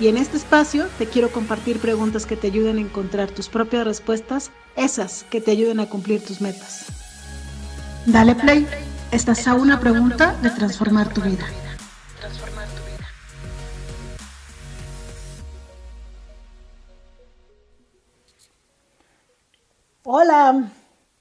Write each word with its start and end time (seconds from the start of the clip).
Y 0.00 0.08
en 0.08 0.16
este 0.16 0.36
espacio 0.36 0.88
te 0.98 1.06
quiero 1.06 1.30
compartir 1.30 1.78
preguntas 1.78 2.26
que 2.26 2.36
te 2.36 2.48
ayuden 2.48 2.78
a 2.78 2.80
encontrar 2.80 3.30
tus 3.30 3.48
propias 3.48 3.84
respuestas, 3.84 4.50
esas 4.74 5.22
que 5.24 5.40
te 5.40 5.52
ayuden 5.52 5.78
a 5.78 5.88
cumplir 5.88 6.24
tus 6.24 6.40
metas. 6.40 6.86
Dale 8.04 8.34
play, 8.34 8.66
estás 9.12 9.46
a 9.46 9.54
una 9.54 9.78
pregunta 9.78 10.34
de 10.42 10.50
transformar 10.50 11.14
tu 11.14 11.20
vida. 11.20 11.46
Hola, 20.02 20.72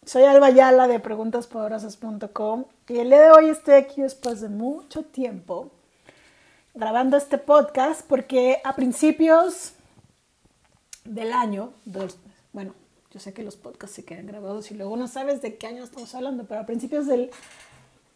soy 0.03 0.23
Alba 0.23 0.49
Yala 0.49 0.87
de 0.87 0.99
preguntaspoderosas.com 0.99 2.65
y 2.89 2.97
el 2.97 3.09
día 3.09 3.21
de 3.21 3.31
hoy 3.31 3.49
estoy 3.49 3.75
aquí 3.75 4.01
después 4.01 4.41
de 4.41 4.49
mucho 4.49 5.03
tiempo 5.03 5.71
grabando 6.73 7.17
este 7.17 7.37
podcast 7.37 8.05
porque 8.07 8.59
a 8.63 8.75
principios 8.75 9.73
del 11.05 11.31
año, 11.31 11.73
bueno, 12.51 12.73
yo 13.11 13.19
sé 13.19 13.33
que 13.33 13.43
los 13.43 13.55
podcasts 13.55 13.95
se 13.95 14.05
quedan 14.05 14.25
grabados 14.25 14.71
y 14.71 14.75
luego 14.75 14.97
no 14.97 15.07
sabes 15.07 15.41
de 15.41 15.57
qué 15.57 15.67
año 15.67 15.83
estamos 15.83 16.13
hablando, 16.15 16.45
pero 16.45 16.61
a 16.61 16.65
principios 16.65 17.05
del, 17.05 17.29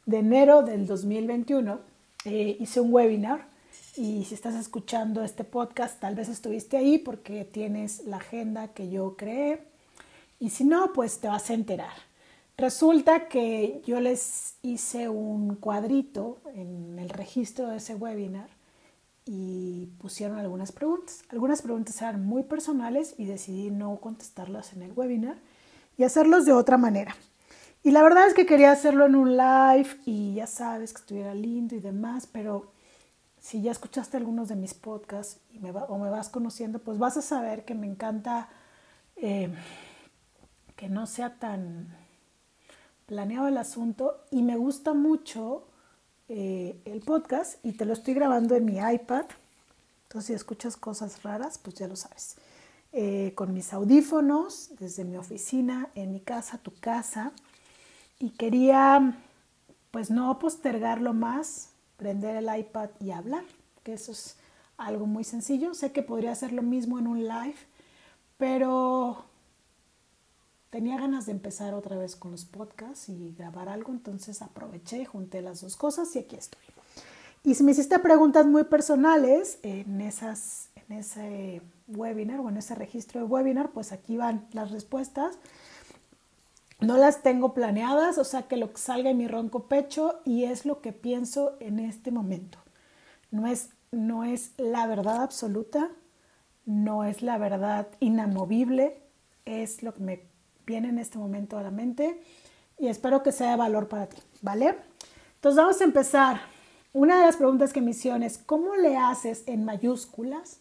de 0.06 0.18
enero 0.18 0.64
del 0.64 0.88
2021 0.88 1.80
eh, 2.26 2.58
hice 2.60 2.80
un 2.80 2.94
webinar 2.94 3.48
y 3.96 4.26
si 4.26 4.34
estás 4.34 4.56
escuchando 4.56 5.24
este 5.24 5.44
podcast 5.44 6.00
tal 6.00 6.16
vez 6.16 6.30
estuviste 6.30 6.78
ahí 6.78 6.98
porque 6.98 7.46
tienes 7.46 8.06
la 8.06 8.18
agenda 8.18 8.70
que 8.70 8.90
yo 8.90 9.16
creé 9.18 9.62
y 10.40 10.50
si 10.52 10.64
no, 10.64 10.94
pues 10.94 11.20
te 11.20 11.28
vas 11.28 11.50
a 11.50 11.54
enterar. 11.54 12.07
Resulta 12.60 13.28
que 13.28 13.84
yo 13.86 14.00
les 14.00 14.56
hice 14.64 15.10
un 15.10 15.58
cuadrito 15.58 16.40
en 16.56 16.98
el 16.98 17.10
registro 17.10 17.68
de 17.68 17.78
ese 17.78 17.94
webinar 17.94 18.50
y 19.26 19.86
pusieron 20.00 20.40
algunas 20.40 20.72
preguntas. 20.72 21.22
Algunas 21.30 21.62
preguntas 21.62 22.02
eran 22.02 22.26
muy 22.26 22.42
personales 22.42 23.14
y 23.20 23.26
decidí 23.26 23.70
no 23.70 23.98
contestarlas 23.98 24.74
en 24.74 24.82
el 24.82 24.92
webinar 24.94 25.38
y 25.98 26.04
hacerlos 26.04 26.46
de 26.46 26.54
otra 26.54 26.78
manera. 26.78 27.16
Y 27.84 27.92
la 27.92 28.02
verdad 28.02 28.26
es 28.26 28.34
que 28.34 28.48
quería 28.48 28.72
hacerlo 28.72 29.06
en 29.06 29.14
un 29.14 29.38
live 29.38 29.90
y 30.06 30.34
ya 30.34 30.48
sabes 30.48 30.94
que 30.94 31.02
estuviera 31.02 31.36
lindo 31.36 31.76
y 31.76 31.80
demás, 31.80 32.26
pero 32.26 32.72
si 33.40 33.62
ya 33.62 33.70
escuchaste 33.70 34.18
algunos 34.18 34.48
de 34.48 34.56
mis 34.56 34.74
podcasts 34.74 35.40
y 35.52 35.60
me 35.60 35.70
o 35.70 36.00
me 36.00 36.10
vas 36.10 36.30
conociendo, 36.30 36.80
pues 36.80 36.98
vas 36.98 37.18
a 37.18 37.22
saber 37.22 37.66
que 37.66 37.76
me 37.76 37.86
encanta 37.86 38.50
eh, 39.16 39.54
que 40.76 40.90
no 40.90 41.06
sea 41.06 41.38
tan 41.38 42.07
planeado 43.08 43.48
el 43.48 43.58
asunto 43.58 44.24
y 44.30 44.44
me 44.44 44.58
gusta 44.58 44.94
mucho 44.94 45.66
eh, 46.28 46.80
el 46.86 47.00
podcast 47.00 47.66
y 47.66 47.72
te 47.72 47.86
lo 47.86 47.94
estoy 47.94 48.14
grabando 48.14 48.54
en 48.54 48.66
mi 48.66 48.78
iPad. 48.78 49.26
Entonces 50.04 50.28
si 50.28 50.34
escuchas 50.34 50.76
cosas 50.78 51.24
raras, 51.24 51.58
pues 51.58 51.78
ya 51.78 51.88
lo 51.88 51.96
sabes. 51.96 52.36
Eh, 52.92 53.32
con 53.36 53.54
mis 53.54 53.74
audífonos 53.74 54.72
desde 54.78 55.06
mi 55.06 55.18
oficina, 55.18 55.90
en 55.96 56.12
mi 56.12 56.20
casa, 56.20 56.58
tu 56.58 56.72
casa. 56.80 57.32
Y 58.20 58.32
quería 58.32 59.18
pues 59.92 60.12
no 60.12 60.38
postergarlo 60.38 61.14
más, 61.14 61.70
prender 61.96 62.36
el 62.36 62.60
iPad 62.60 62.90
y 63.00 63.12
hablar, 63.12 63.44
que 63.84 63.94
eso 63.94 64.12
es 64.12 64.36
algo 64.76 65.06
muy 65.06 65.24
sencillo. 65.24 65.74
Sé 65.74 65.94
que 65.94 66.04
podría 66.04 66.34
hacer 66.34 66.52
lo 66.52 66.62
mismo 66.62 67.00
en 67.00 67.08
un 67.08 67.24
live, 67.24 67.56
pero 68.38 69.27
tenía 70.70 70.98
ganas 70.98 71.26
de 71.26 71.32
empezar 71.32 71.74
otra 71.74 71.98
vez 71.98 72.16
con 72.16 72.32
los 72.32 72.46
podcasts 72.46 73.10
y 73.10 73.34
grabar 73.38 73.70
algo, 73.70 73.92
entonces 73.92 74.42
aproveché, 74.42 75.06
junté 75.06 75.42
las 75.42 75.62
dos 75.62 75.76
cosas 75.76 76.16
y 76.16 76.20
aquí 76.20 76.36
estoy. 76.36 76.62
Y 77.44 77.56
si 77.56 77.64
me 77.64 77.72
hiciste 77.72 77.98
preguntas 78.00 78.46
muy 78.46 78.66
personales 78.66 79.60
en, 79.64 80.02
esas, 80.02 80.70
en 80.76 80.98
ese 80.98 81.62
webinar 81.88 82.42
o 82.42 82.50
en 82.50 82.58
ese 82.58 82.76
registro 82.76 83.22
de 83.22 83.26
webinar, 83.26 83.72
pues 83.72 83.92
aquí 83.92 84.18
van 84.18 84.48
las 84.52 84.72
respuestas. 84.72 85.38
No 86.80 86.98
las 86.98 87.24
tengo 87.24 87.54
planeadas, 87.54 88.18
o 88.18 88.24
sea 88.24 88.44
que 88.44 88.58
lo 88.58 88.72
que 88.72 88.80
salga 88.80 89.10
en 89.10 89.18
mi 89.18 89.28
ronco 89.28 89.68
pecho 89.68 90.20
y 90.26 90.44
es 90.44 90.66
lo 90.66 90.82
que 90.82 90.92
pienso 90.92 91.56
en 91.60 91.80
este 91.80 92.12
momento. 92.12 92.60
No 93.32 93.48
es, 93.48 93.70
no 93.92 94.24
es 94.26 94.52
la 94.58 94.86
verdad 94.86 95.24
absoluta, 95.24 95.90
no 96.66 97.06
es 97.06 97.22
la 97.22 97.38
verdad 97.38 97.88
inamovible, 98.00 99.02
es 99.46 99.82
lo 99.84 99.94
que 99.94 100.02
me 100.02 100.27
viene 100.68 100.90
en 100.90 101.00
este 101.00 101.18
momento 101.18 101.58
a 101.58 101.64
la 101.64 101.72
mente 101.72 102.22
y 102.78 102.88
espero 102.88 103.24
que 103.24 103.32
sea 103.32 103.52
de 103.52 103.56
valor 103.56 103.88
para 103.88 104.08
ti, 104.08 104.18
¿vale? 104.42 104.76
Entonces 105.36 105.58
vamos 105.58 105.82
a 105.82 105.84
empezar. 105.86 106.42
Una 106.94 107.20
de 107.20 107.26
las 107.26 107.38
preguntas 107.38 107.74
que 107.74 107.82
me 107.82 107.92
hicieron 107.92 108.22
es, 108.22 108.38
¿cómo 108.38 108.76
le 108.76 108.98
haces 108.98 109.44
en 109.48 109.64
mayúsculas? 109.66 110.60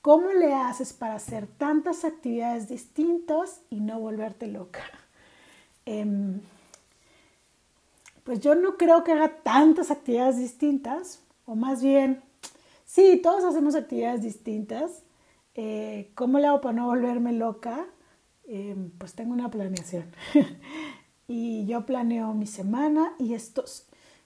¿Cómo 0.00 0.32
le 0.32 0.54
haces 0.54 0.92
para 0.92 1.14
hacer 1.14 1.46
tantas 1.46 2.04
actividades 2.04 2.68
distintas 2.68 3.60
y 3.68 3.80
no 3.80 4.00
volverte 4.00 4.46
loca? 4.46 4.82
Em, 5.84 6.40
pues 8.24 8.40
yo 8.40 8.54
no 8.54 8.76
creo 8.76 9.04
que 9.04 9.12
haga 9.12 9.36
tantas 9.42 9.90
actividades 9.90 10.38
distintas, 10.38 11.20
o 11.44 11.54
más 11.54 11.82
bien, 11.82 12.22
sí, 12.84 13.20
todos 13.22 13.44
hacemos 13.44 13.74
actividades 13.74 14.22
distintas. 14.22 15.02
Eh, 15.54 16.10
¿Cómo 16.14 16.38
le 16.38 16.46
hago 16.46 16.60
para 16.60 16.74
no 16.74 16.86
volverme 16.86 17.32
loca? 17.32 17.86
Em, 18.54 18.90
pues 18.90 19.14
tengo 19.14 19.32
una 19.32 19.50
planeación. 19.50 20.04
y 21.26 21.64
yo 21.64 21.86
planeo 21.86 22.34
mi 22.34 22.46
semana 22.46 23.14
y 23.18 23.32
esto, 23.32 23.64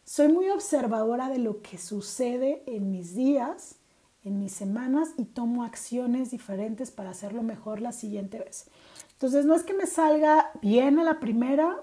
soy 0.04 0.26
muy 0.26 0.50
observadora 0.50 1.28
de 1.28 1.38
lo 1.38 1.62
que 1.62 1.78
sucede 1.78 2.64
en 2.66 2.90
mis 2.90 3.14
días, 3.14 3.76
en 4.24 4.40
mis 4.40 4.50
semanas 4.50 5.10
y 5.16 5.26
tomo 5.26 5.62
acciones 5.62 6.32
diferentes 6.32 6.90
para 6.90 7.10
hacerlo 7.10 7.44
mejor 7.44 7.80
la 7.80 7.92
siguiente 7.92 8.40
vez. 8.40 8.68
Entonces 9.12 9.44
no 9.44 9.54
es 9.54 9.62
que 9.62 9.74
me 9.74 9.86
salga 9.86 10.50
bien 10.60 10.98
a 10.98 11.04
la 11.04 11.20
primera, 11.20 11.76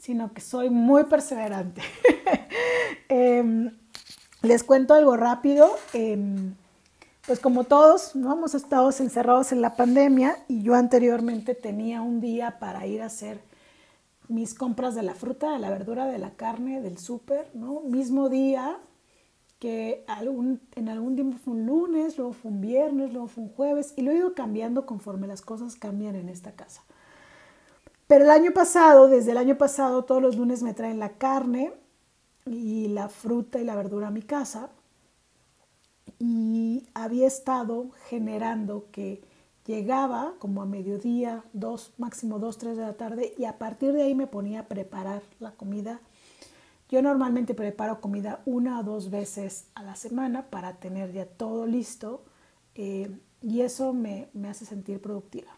sino 0.00 0.32
que 0.34 0.40
soy 0.40 0.68
muy 0.68 1.04
perseverante. 1.04 1.82
Em, 3.08 3.70
les 4.42 4.64
cuento 4.64 4.94
algo 4.94 5.16
rápido. 5.16 5.70
Em, 5.92 6.54
pues 7.26 7.38
como 7.38 7.64
todos, 7.64 8.16
¿no? 8.16 8.32
hemos 8.32 8.54
estado 8.54 8.90
encerrados 8.90 9.52
en 9.52 9.60
la 9.60 9.76
pandemia 9.76 10.36
y 10.48 10.62
yo 10.62 10.74
anteriormente 10.74 11.54
tenía 11.54 12.02
un 12.02 12.20
día 12.20 12.58
para 12.58 12.86
ir 12.86 13.00
a 13.00 13.06
hacer 13.06 13.40
mis 14.28 14.54
compras 14.54 14.94
de 14.94 15.02
la 15.02 15.14
fruta, 15.14 15.52
de 15.52 15.58
la 15.58 15.70
verdura, 15.70 16.06
de 16.06 16.18
la 16.18 16.30
carne, 16.30 16.80
del 16.80 16.98
súper, 16.98 17.48
¿no? 17.54 17.80
Mismo 17.80 18.28
día 18.28 18.78
que 19.58 20.04
en 20.74 20.88
algún 20.88 21.14
tiempo 21.14 21.38
fue 21.38 21.54
un 21.54 21.66
lunes, 21.66 22.18
luego 22.18 22.32
fue 22.32 22.50
un 22.50 22.60
viernes, 22.60 23.12
luego 23.12 23.28
fue 23.28 23.44
un 23.44 23.50
jueves 23.50 23.94
y 23.96 24.02
lo 24.02 24.10
he 24.10 24.16
ido 24.16 24.34
cambiando 24.34 24.86
conforme 24.86 25.28
las 25.28 25.42
cosas 25.42 25.76
cambian 25.76 26.16
en 26.16 26.28
esta 26.28 26.52
casa. 26.52 26.82
Pero 28.08 28.24
el 28.24 28.30
año 28.30 28.52
pasado, 28.52 29.06
desde 29.08 29.30
el 29.30 29.36
año 29.36 29.56
pasado, 29.56 30.04
todos 30.04 30.20
los 30.20 30.36
lunes 30.36 30.64
me 30.64 30.74
traen 30.74 30.98
la 30.98 31.10
carne 31.10 31.72
y 32.46 32.88
la 32.88 33.08
fruta 33.08 33.60
y 33.60 33.64
la 33.64 33.76
verdura 33.76 34.08
a 34.08 34.10
mi 34.10 34.22
casa 34.22 34.70
y 36.18 36.86
había 36.94 37.26
estado 37.26 37.90
generando 38.08 38.86
que 38.92 39.22
llegaba 39.66 40.34
como 40.38 40.62
a 40.62 40.66
mediodía, 40.66 41.44
dos, 41.52 41.92
máximo 41.98 42.38
dos, 42.38 42.58
tres 42.58 42.76
de 42.76 42.82
la 42.82 42.94
tarde 42.94 43.34
y 43.38 43.44
a 43.44 43.58
partir 43.58 43.92
de 43.92 44.02
ahí 44.02 44.14
me 44.14 44.26
ponía 44.26 44.60
a 44.60 44.66
preparar 44.66 45.22
la 45.40 45.52
comida. 45.52 46.00
Yo 46.88 47.00
normalmente 47.00 47.54
preparo 47.54 48.00
comida 48.00 48.40
una 48.44 48.80
o 48.80 48.82
dos 48.82 49.10
veces 49.10 49.66
a 49.74 49.82
la 49.82 49.96
semana 49.96 50.50
para 50.50 50.74
tener 50.74 51.12
ya 51.12 51.26
todo 51.26 51.66
listo 51.66 52.22
eh, 52.74 53.10
y 53.40 53.62
eso 53.62 53.92
me, 53.92 54.28
me 54.34 54.48
hace 54.48 54.66
sentir 54.66 55.00
productiva. 55.00 55.50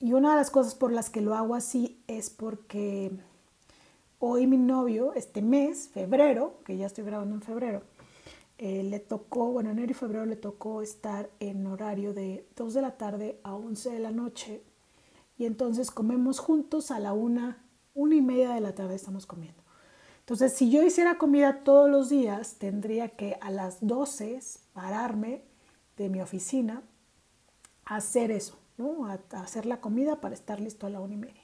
Y 0.00 0.12
una 0.12 0.30
de 0.30 0.36
las 0.36 0.50
cosas 0.50 0.74
por 0.74 0.92
las 0.92 1.10
que 1.10 1.20
lo 1.20 1.34
hago 1.34 1.54
así 1.54 1.98
es 2.08 2.30
porque 2.30 3.10
hoy 4.18 4.46
mi 4.46 4.56
novio, 4.56 5.12
este 5.14 5.42
mes, 5.42 5.88
febrero, 5.88 6.54
que 6.64 6.76
ya 6.76 6.86
estoy 6.86 7.04
grabando 7.04 7.34
en 7.34 7.42
febrero, 7.42 7.82
eh, 8.58 8.82
le 8.84 9.00
tocó, 9.00 9.50
bueno, 9.50 9.70
enero 9.70 9.90
y 9.90 9.94
febrero 9.94 10.26
le 10.26 10.36
tocó 10.36 10.82
estar 10.82 11.30
en 11.40 11.66
horario 11.66 12.14
de 12.14 12.46
2 12.56 12.74
de 12.74 12.82
la 12.82 12.96
tarde 12.96 13.40
a 13.42 13.54
11 13.54 13.90
de 13.90 13.98
la 13.98 14.12
noche 14.12 14.62
y 15.36 15.46
entonces 15.46 15.90
comemos 15.90 16.38
juntos 16.38 16.90
a 16.90 17.00
la 17.00 17.12
una, 17.12 17.64
una 17.94 18.14
y 18.14 18.22
media 18.22 18.50
de 18.50 18.60
la 18.60 18.74
tarde 18.74 18.94
estamos 18.94 19.26
comiendo. 19.26 19.62
Entonces, 20.20 20.54
si 20.54 20.70
yo 20.70 20.82
hiciera 20.82 21.18
comida 21.18 21.64
todos 21.64 21.90
los 21.90 22.08
días, 22.08 22.54
tendría 22.54 23.10
que 23.10 23.36
a 23.40 23.50
las 23.50 23.86
12 23.86 24.40
pararme 24.72 25.42
de 25.96 26.08
mi 26.08 26.20
oficina, 26.22 26.82
hacer 27.84 28.30
eso, 28.30 28.56
¿no? 28.78 29.06
A, 29.06 29.20
hacer 29.32 29.66
la 29.66 29.80
comida 29.80 30.20
para 30.20 30.34
estar 30.34 30.60
listo 30.60 30.86
a 30.86 30.90
la 30.90 31.00
una 31.00 31.14
y 31.14 31.18
media. 31.18 31.42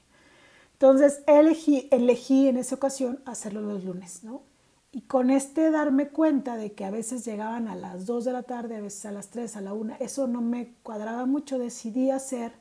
Entonces 0.73 1.21
elegí, 1.27 1.89
elegí 1.91 2.47
en 2.47 2.57
esa 2.57 2.75
ocasión 2.75 3.21
hacerlo 3.25 3.61
los 3.61 3.83
lunes, 3.83 4.23
¿no? 4.23 4.41
Y 4.91 5.01
con 5.01 5.29
este 5.29 5.71
darme 5.71 6.09
cuenta 6.09 6.57
de 6.57 6.73
que 6.73 6.83
a 6.83 6.91
veces 6.91 7.23
llegaban 7.23 7.67
a 7.67 7.75
las 7.75 8.05
2 8.05 8.25
de 8.25 8.33
la 8.33 8.43
tarde, 8.43 8.75
a 8.75 8.81
veces 8.81 9.05
a 9.05 9.11
las 9.11 9.29
3, 9.29 9.55
a 9.55 9.61
la 9.61 9.73
1, 9.73 9.97
eso 9.99 10.27
no 10.27 10.41
me 10.41 10.73
cuadraba 10.83 11.25
mucho, 11.25 11.57
decidí 11.57 12.11
hacer 12.11 12.51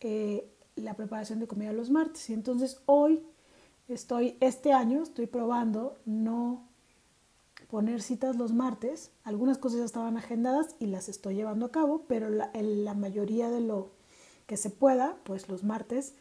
eh, 0.00 0.48
la 0.76 0.94
preparación 0.94 1.40
de 1.40 1.48
comida 1.48 1.72
los 1.72 1.90
martes. 1.90 2.30
Y 2.30 2.34
entonces 2.34 2.80
hoy 2.86 3.24
estoy, 3.88 4.36
este 4.40 4.72
año 4.72 5.02
estoy 5.02 5.26
probando 5.26 5.96
no 6.04 6.62
poner 7.68 8.00
citas 8.00 8.36
los 8.36 8.52
martes. 8.52 9.10
Algunas 9.24 9.58
cosas 9.58 9.80
ya 9.80 9.84
estaban 9.84 10.16
agendadas 10.16 10.76
y 10.78 10.86
las 10.86 11.08
estoy 11.08 11.34
llevando 11.34 11.66
a 11.66 11.72
cabo, 11.72 12.04
pero 12.06 12.28
la, 12.28 12.50
la 12.54 12.94
mayoría 12.94 13.50
de 13.50 13.60
lo 13.60 13.90
que 14.46 14.56
se 14.56 14.70
pueda, 14.70 15.16
pues 15.24 15.48
los 15.48 15.64
martes, 15.64 16.14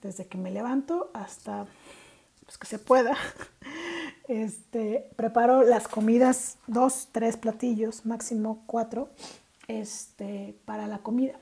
desde 0.00 0.26
que 0.26 0.38
me 0.38 0.50
levanto 0.50 1.10
hasta 1.14 1.66
pues, 2.44 2.58
que 2.58 2.66
se 2.66 2.78
pueda, 2.78 3.16
este, 4.28 5.10
preparo 5.16 5.62
las 5.62 5.88
comidas, 5.88 6.58
dos, 6.66 7.08
tres 7.12 7.36
platillos, 7.36 8.06
máximo 8.06 8.62
cuatro, 8.66 9.10
este, 9.68 10.56
para 10.64 10.86
la 10.86 10.98
comida. 10.98 11.38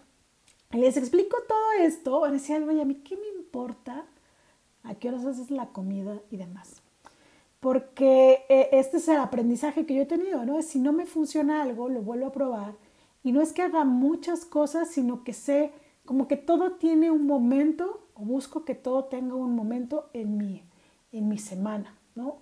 Les 0.73 0.97
explico 0.97 1.37
todo 1.49 1.73
esto, 1.81 2.21
van 2.21 2.31
a 2.31 2.35
decir, 2.35 2.63
oye, 2.63 2.81
a 2.81 2.85
mí 2.85 2.97
qué 2.97 3.17
me 3.17 3.27
importa 3.39 4.07
a 4.83 4.95
qué 4.95 5.09
horas 5.09 5.25
haces 5.25 5.51
la 5.51 5.67
comida 5.69 6.21
y 6.31 6.37
demás. 6.37 6.83
Porque 7.59 8.45
eh, 8.49 8.69
este 8.73 8.97
es 8.99 9.09
el 9.09 9.19
aprendizaje 9.19 9.85
que 9.85 9.95
yo 9.95 10.03
he 10.03 10.07
tenido, 10.07 10.45
¿no? 10.47 10.59
Es 10.59 10.69
si 10.69 10.79
no 10.79 10.93
me 10.93 11.07
funciona 11.07 11.63
algo, 11.63 11.89
lo 11.89 12.03
vuelvo 12.03 12.27
a 12.27 12.33
probar. 12.33 12.75
Y 13.23 13.33
no 13.33 13.43
es 13.43 13.53
que 13.53 13.63
haga 13.63 13.85
muchas 13.85 14.45
cosas, 14.45 14.89
sino 14.89 15.25
que 15.25 15.35
sé 15.35 15.73
como 16.07 16.27
que 16.27 16.37
todo 16.37 16.73
tiene 16.73 17.11
un 17.11 17.27
momento, 17.27 18.09
o 18.15 18.25
busco 18.25 18.65
que 18.65 18.75
todo 18.75 19.05
tenga 19.05 19.35
un 19.35 19.55
momento 19.55 20.09
en 20.15 20.39
mi, 20.39 20.65
en 21.13 21.29
mi 21.29 21.39
semana, 21.39 21.95
¿no? 22.15 22.39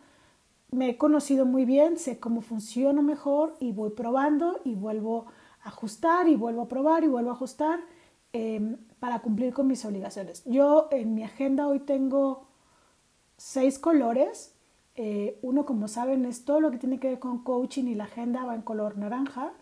Me 0.70 0.90
he 0.90 0.96
conocido 0.98 1.46
muy 1.46 1.64
bien, 1.64 1.96
sé 1.96 2.20
cómo 2.20 2.42
funciono 2.42 3.02
mejor 3.02 3.54
y 3.58 3.72
voy 3.72 3.90
probando 3.90 4.60
y 4.64 4.74
vuelvo 4.74 5.26
a 5.62 5.68
ajustar 5.68 6.28
y 6.28 6.36
vuelvo 6.36 6.62
a 6.62 6.68
probar 6.68 7.04
y 7.04 7.08
vuelvo 7.08 7.30
a 7.30 7.34
ajustar 7.34 7.80
Em, 8.32 8.76
para 9.00 9.20
cumplir 9.20 9.54
con 9.54 9.66
mis 9.66 9.84
obligaciones. 9.84 10.44
Yo 10.44 10.88
en 10.90 11.14
mi 11.14 11.22
agenda 11.24 11.66
hoy 11.66 11.80
tengo 11.80 12.46
seis 13.38 13.78
colores. 13.78 14.54
Eh, 14.96 15.38
uno, 15.42 15.64
como 15.64 15.88
saben, 15.88 16.24
es 16.26 16.44
todo 16.44 16.60
lo 16.60 16.70
que 16.70 16.78
tiene 16.78 17.00
que 17.00 17.08
ver 17.08 17.18
con 17.18 17.42
coaching 17.42 17.84
y 17.86 17.94
la 17.94 18.04
agenda 18.04 18.44
va 18.44 18.54
en 18.54 18.62
color 18.62 18.98
naranja. 18.98 19.52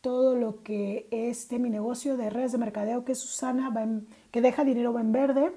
Todo 0.00 0.34
lo 0.36 0.62
que 0.62 1.08
es 1.10 1.48
de 1.48 1.58
mi 1.58 1.68
negocio 1.68 2.16
de 2.16 2.30
redes 2.30 2.52
de 2.52 2.58
mercadeo, 2.58 3.04
que 3.04 3.12
es 3.12 3.18
Susana, 3.18 3.70
va 3.70 3.86
que 4.30 4.40
deja 4.40 4.64
dinero 4.64 4.92
va 4.92 5.00
en 5.02 5.12
verde. 5.12 5.52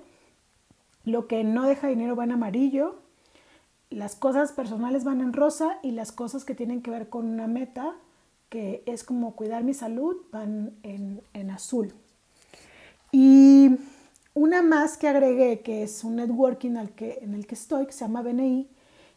Lo 1.06 1.28
que 1.28 1.44
no 1.44 1.66
deja 1.66 1.88
dinero 1.88 2.16
va 2.16 2.26
en 2.26 2.34
amarillo. 2.34 3.00
Las 3.90 4.16
cosas 4.16 4.52
personales 4.52 5.04
van 5.04 5.22
en 5.22 5.34
rosa 5.34 5.80
y 5.82 5.92
las 5.92 6.12
cosas 6.12 6.46
que 6.46 6.56
tienen 6.56 6.82
que 6.82 6.92
ver 6.92 7.10
con 7.10 7.28
una 7.28 7.48
meta, 7.48 7.96
que 8.50 8.84
es 8.86 9.04
como 9.04 9.36
cuidar 9.36 9.64
mi 9.64 9.74
salud, 9.74 10.16
van 10.32 10.74
en, 10.84 11.22
en 11.34 11.50
azul. 11.50 11.94
Y 13.12 13.78
una 14.34 14.62
más 14.62 14.98
que 14.98 15.08
agregué, 15.08 15.62
que 15.62 15.84
es 15.84 16.04
un 16.04 16.18
networking 16.18 16.76
al 16.76 16.92
que, 16.92 17.20
en 17.22 17.34
el 17.34 17.48
que 17.48 17.56
estoy, 17.56 17.88
que 17.88 17.92
se 17.92 18.06
llama 18.06 18.22
BNI, 18.22 18.70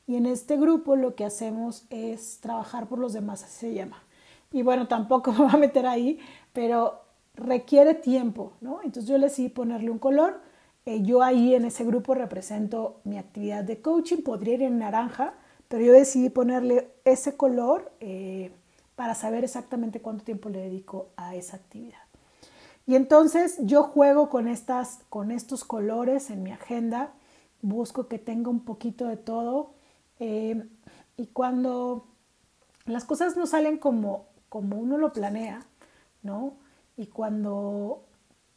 y 0.06 0.16
en 0.16 0.26
este 0.26 0.56
grupo 0.56 0.96
lo 0.96 1.14
que 1.14 1.24
hacemos 1.24 1.84
es 1.90 2.40
trabajar 2.40 2.88
por 2.88 2.98
los 2.98 3.12
demás, 3.12 3.44
así 3.44 3.66
se 3.66 3.74
llama. 3.74 4.02
Y 4.50 4.62
bueno, 4.62 4.88
tampoco 4.88 5.32
me 5.32 5.38
voy 5.38 5.50
a 5.52 5.56
meter 5.56 5.86
ahí, 5.86 6.18
pero 6.52 7.02
requiere 7.34 7.94
tiempo, 7.94 8.52
¿no? 8.60 8.80
Entonces 8.82 9.08
yo 9.08 9.18
decidí 9.18 9.48
ponerle 9.48 9.90
un 9.90 9.98
color. 9.98 10.40
Eh, 10.84 11.02
yo 11.02 11.22
ahí 11.22 11.54
en 11.54 11.64
ese 11.64 11.84
grupo 11.84 12.14
represento 12.14 13.00
mi 13.04 13.18
actividad 13.18 13.62
de 13.64 13.80
coaching, 13.80 14.22
podría 14.22 14.54
ir 14.54 14.62
en 14.62 14.78
naranja, 14.78 15.34
pero 15.68 15.84
yo 15.84 15.92
decidí 15.92 16.28
ponerle 16.28 16.90
ese 17.04 17.36
color 17.36 17.92
eh, 18.00 18.52
para 18.96 19.14
saber 19.14 19.44
exactamente 19.44 20.00
cuánto 20.00 20.24
tiempo 20.24 20.48
le 20.48 20.60
dedico 20.60 21.10
a 21.16 21.34
esa 21.34 21.56
actividad. 21.56 22.02
Y 22.86 22.96
entonces 22.96 23.58
yo 23.60 23.84
juego 23.84 24.28
con, 24.28 24.48
estas, 24.48 25.00
con 25.08 25.30
estos 25.30 25.64
colores 25.64 26.30
en 26.30 26.42
mi 26.42 26.50
agenda, 26.50 27.12
busco 27.60 28.08
que 28.08 28.18
tenga 28.18 28.50
un 28.50 28.64
poquito 28.64 29.06
de 29.06 29.16
todo. 29.16 29.74
Eh, 30.18 30.68
y 31.16 31.26
cuando 31.28 32.06
las 32.84 33.04
cosas 33.04 33.36
no 33.36 33.46
salen 33.46 33.78
como, 33.78 34.26
como 34.48 34.78
uno 34.78 34.98
lo 34.98 35.12
planea, 35.12 35.64
¿no? 36.22 36.54
Y 36.96 37.06
cuando, 37.06 38.04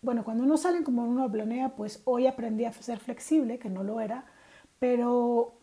bueno, 0.05 0.23
cuando 0.23 0.45
no 0.45 0.55
salen 0.55 0.83
como 0.83 1.03
uno 1.03 1.29
planea, 1.29 1.75
pues 1.75 2.01
hoy 2.05 2.27
aprendí 2.27 2.63
a 2.65 2.71
ser 2.71 2.99
flexible, 2.99 3.59
que 3.59 3.69
no 3.69 3.83
lo 3.83 3.99
era, 3.99 4.25
pero 4.79 5.55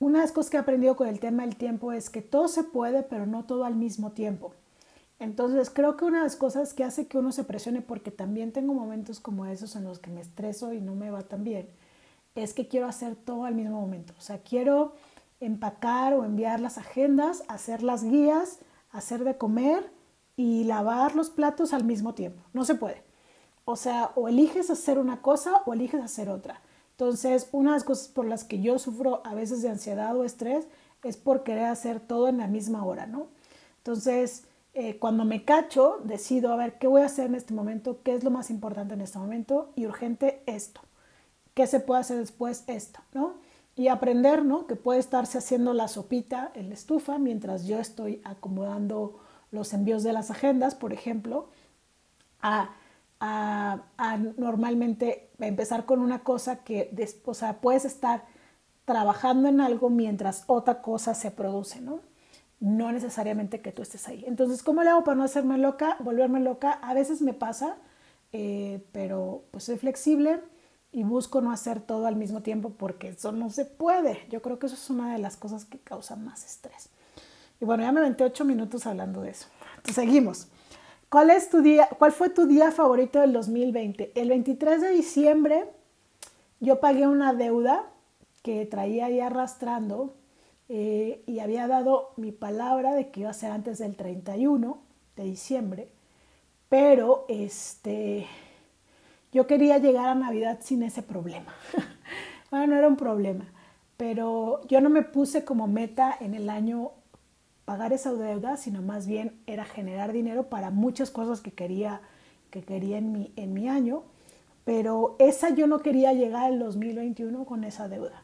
una 0.00 0.18
de 0.18 0.24
las 0.24 0.32
cosas 0.32 0.50
que 0.50 0.56
he 0.56 0.60
aprendido 0.60 0.96
con 0.96 1.08
el 1.08 1.20
tema 1.20 1.44
del 1.44 1.56
tiempo 1.56 1.92
es 1.92 2.10
que 2.10 2.22
todo 2.22 2.48
se 2.48 2.64
puede, 2.64 3.02
pero 3.04 3.24
no 3.24 3.44
todo 3.44 3.64
al 3.64 3.76
mismo 3.76 4.12
tiempo. 4.12 4.52
Entonces 5.20 5.70
creo 5.70 5.96
que 5.96 6.04
una 6.04 6.18
de 6.18 6.24
las 6.24 6.36
cosas 6.36 6.74
que 6.74 6.84
hace 6.84 7.06
que 7.06 7.18
uno 7.18 7.32
se 7.32 7.44
presione, 7.44 7.82
porque 7.82 8.10
también 8.10 8.52
tengo 8.52 8.74
momentos 8.74 9.20
como 9.20 9.46
esos 9.46 9.74
en 9.76 9.84
los 9.84 9.98
que 9.98 10.10
me 10.10 10.20
estreso 10.20 10.72
y 10.72 10.80
no 10.80 10.94
me 10.94 11.10
va 11.10 11.22
tan 11.22 11.44
bien, 11.44 11.68
es 12.34 12.54
que 12.54 12.68
quiero 12.68 12.86
hacer 12.86 13.16
todo 13.16 13.44
al 13.44 13.54
mismo 13.54 13.80
momento. 13.80 14.12
O 14.18 14.20
sea, 14.20 14.38
quiero 14.38 14.94
empacar 15.40 16.14
o 16.14 16.24
enviar 16.24 16.60
las 16.60 16.78
agendas, 16.78 17.44
hacer 17.48 17.82
las 17.82 18.04
guías, 18.04 18.58
hacer 18.90 19.24
de 19.24 19.36
comer 19.36 19.97
y 20.38 20.62
lavar 20.62 21.16
los 21.16 21.30
platos 21.30 21.74
al 21.74 21.82
mismo 21.82 22.14
tiempo. 22.14 22.40
No 22.52 22.64
se 22.64 22.76
puede. 22.76 23.02
O 23.64 23.74
sea, 23.74 24.12
o 24.14 24.28
eliges 24.28 24.70
hacer 24.70 25.00
una 25.00 25.20
cosa 25.20 25.62
o 25.66 25.74
eliges 25.74 26.00
hacer 26.00 26.30
otra. 26.30 26.62
Entonces, 26.92 27.48
una 27.50 27.72
de 27.72 27.78
las 27.78 27.84
cosas 27.84 28.06
por 28.06 28.24
las 28.24 28.44
que 28.44 28.62
yo 28.62 28.78
sufro 28.78 29.20
a 29.26 29.34
veces 29.34 29.62
de 29.62 29.68
ansiedad 29.68 30.16
o 30.16 30.24
estrés 30.24 30.68
es 31.02 31.16
por 31.16 31.42
querer 31.42 31.64
hacer 31.64 31.98
todo 31.98 32.28
en 32.28 32.38
la 32.38 32.46
misma 32.46 32.84
hora, 32.84 33.06
¿no? 33.06 33.26
Entonces, 33.78 34.44
eh, 34.74 35.00
cuando 35.00 35.24
me 35.24 35.44
cacho, 35.44 35.98
decido 36.04 36.52
a 36.52 36.56
ver 36.56 36.78
qué 36.78 36.86
voy 36.86 37.02
a 37.02 37.06
hacer 37.06 37.26
en 37.26 37.34
este 37.34 37.52
momento, 37.52 38.00
qué 38.04 38.14
es 38.14 38.22
lo 38.22 38.30
más 38.30 38.48
importante 38.48 38.94
en 38.94 39.00
este 39.00 39.18
momento 39.18 39.72
y 39.74 39.86
urgente 39.86 40.44
esto. 40.46 40.80
¿Qué 41.54 41.66
se 41.66 41.80
puede 41.80 42.02
hacer 42.02 42.18
después? 42.18 42.62
Esto, 42.68 43.00
¿no? 43.12 43.34
Y 43.74 43.88
aprender, 43.88 44.44
¿no? 44.44 44.68
Que 44.68 44.76
puede 44.76 45.00
estarse 45.00 45.38
haciendo 45.38 45.74
la 45.74 45.88
sopita 45.88 46.52
en 46.54 46.68
la 46.68 46.74
estufa 46.74 47.18
mientras 47.18 47.66
yo 47.66 47.80
estoy 47.80 48.20
acomodando 48.24 49.18
los 49.50 49.72
envíos 49.72 50.02
de 50.02 50.12
las 50.12 50.30
agendas, 50.30 50.74
por 50.74 50.92
ejemplo, 50.92 51.48
a, 52.40 52.70
a, 53.20 53.80
normalmente 54.36 55.30
empezar 55.38 55.84
con 55.84 56.00
una 56.00 56.20
cosa 56.20 56.64
que, 56.64 56.94
o 57.24 57.34
sea, 57.34 57.60
puedes 57.60 57.84
estar 57.84 58.24
trabajando 58.84 59.48
en 59.48 59.60
algo 59.60 59.90
mientras 59.90 60.44
otra 60.46 60.82
cosa 60.82 61.14
se 61.14 61.30
produce, 61.30 61.80
¿no? 61.80 62.00
no 62.60 62.90
necesariamente 62.92 63.60
que 63.60 63.72
tú 63.72 63.82
estés 63.82 64.08
ahí. 64.08 64.24
Entonces, 64.26 64.62
¿cómo 64.62 64.82
le 64.82 64.90
hago 64.90 65.04
para 65.04 65.16
no 65.16 65.24
hacerme 65.24 65.58
loca, 65.58 65.96
volverme 66.00 66.40
loca? 66.40 66.72
A 66.72 66.94
veces 66.94 67.22
me 67.22 67.32
pasa, 67.32 67.76
eh, 68.32 68.84
pero 68.92 69.44
pues 69.50 69.64
soy 69.64 69.78
flexible 69.78 70.40
y 70.90 71.04
busco 71.04 71.40
no 71.40 71.52
hacer 71.52 71.80
todo 71.80 72.06
al 72.06 72.16
mismo 72.16 72.42
tiempo 72.42 72.70
porque 72.70 73.08
eso 73.08 73.32
no 73.32 73.50
se 73.50 73.64
puede. 73.64 74.26
Yo 74.30 74.42
creo 74.42 74.58
que 74.58 74.66
eso 74.66 74.74
es 74.74 74.90
una 74.90 75.12
de 75.12 75.18
las 75.18 75.36
cosas 75.36 75.64
que 75.64 75.78
causa 75.78 76.16
más 76.16 76.44
estrés. 76.44 76.90
Y 77.60 77.64
bueno, 77.64 77.82
ya 77.82 77.92
me 77.92 78.00
aventé 78.00 78.24
ocho 78.24 78.44
minutos 78.44 78.86
hablando 78.86 79.22
de 79.22 79.30
eso. 79.30 79.48
Entonces, 79.76 79.94
seguimos. 79.94 80.48
¿Cuál, 81.08 81.30
es 81.30 81.48
tu 81.48 81.62
día, 81.62 81.88
¿Cuál 81.98 82.12
fue 82.12 82.28
tu 82.28 82.46
día 82.46 82.70
favorito 82.70 83.20
del 83.20 83.32
2020? 83.32 84.12
El 84.14 84.28
23 84.28 84.80
de 84.80 84.90
diciembre 84.90 85.64
yo 86.60 86.80
pagué 86.80 87.06
una 87.06 87.32
deuda 87.32 87.86
que 88.42 88.66
traía 88.66 89.06
ahí 89.06 89.20
arrastrando 89.20 90.14
eh, 90.68 91.22
y 91.26 91.38
había 91.38 91.66
dado 91.66 92.10
mi 92.16 92.32
palabra 92.32 92.94
de 92.94 93.10
que 93.10 93.20
iba 93.20 93.30
a 93.30 93.34
ser 93.34 93.52
antes 93.52 93.78
del 93.78 93.96
31 93.96 94.78
de 95.16 95.24
diciembre, 95.24 95.88
pero 96.68 97.24
este, 97.28 98.26
yo 99.32 99.46
quería 99.46 99.78
llegar 99.78 100.08
a 100.08 100.14
Navidad 100.14 100.58
sin 100.60 100.82
ese 100.82 101.02
problema. 101.02 101.54
bueno, 102.50 102.66
no 102.68 102.76
era 102.76 102.88
un 102.88 102.96
problema, 102.96 103.46
pero 103.96 104.60
yo 104.66 104.80
no 104.80 104.90
me 104.90 105.02
puse 105.02 105.44
como 105.44 105.66
meta 105.66 106.16
en 106.20 106.34
el 106.34 106.50
año 106.50 106.92
pagar 107.68 107.92
esa 107.92 108.14
deuda, 108.14 108.56
sino 108.56 108.80
más 108.80 109.06
bien 109.06 109.38
era 109.46 109.66
generar 109.66 110.14
dinero 110.14 110.48
para 110.48 110.70
muchas 110.70 111.10
cosas 111.10 111.42
que 111.42 111.50
quería, 111.50 112.00
que 112.50 112.62
quería 112.62 112.96
en, 112.96 113.12
mi, 113.12 113.30
en 113.36 113.52
mi 113.52 113.68
año, 113.68 114.04
pero 114.64 115.16
esa 115.18 115.50
yo 115.50 115.66
no 115.66 115.80
quería 115.80 116.14
llegar 116.14 116.44
al 116.44 116.58
2021 116.58 117.44
con 117.44 117.64
esa 117.64 117.86
deuda. 117.86 118.22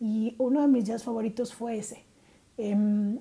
Y 0.00 0.34
uno 0.38 0.62
de 0.62 0.68
mis 0.68 0.86
días 0.86 1.04
favoritos 1.04 1.52
fue 1.52 1.76
ese, 1.76 2.04
em, 2.56 3.18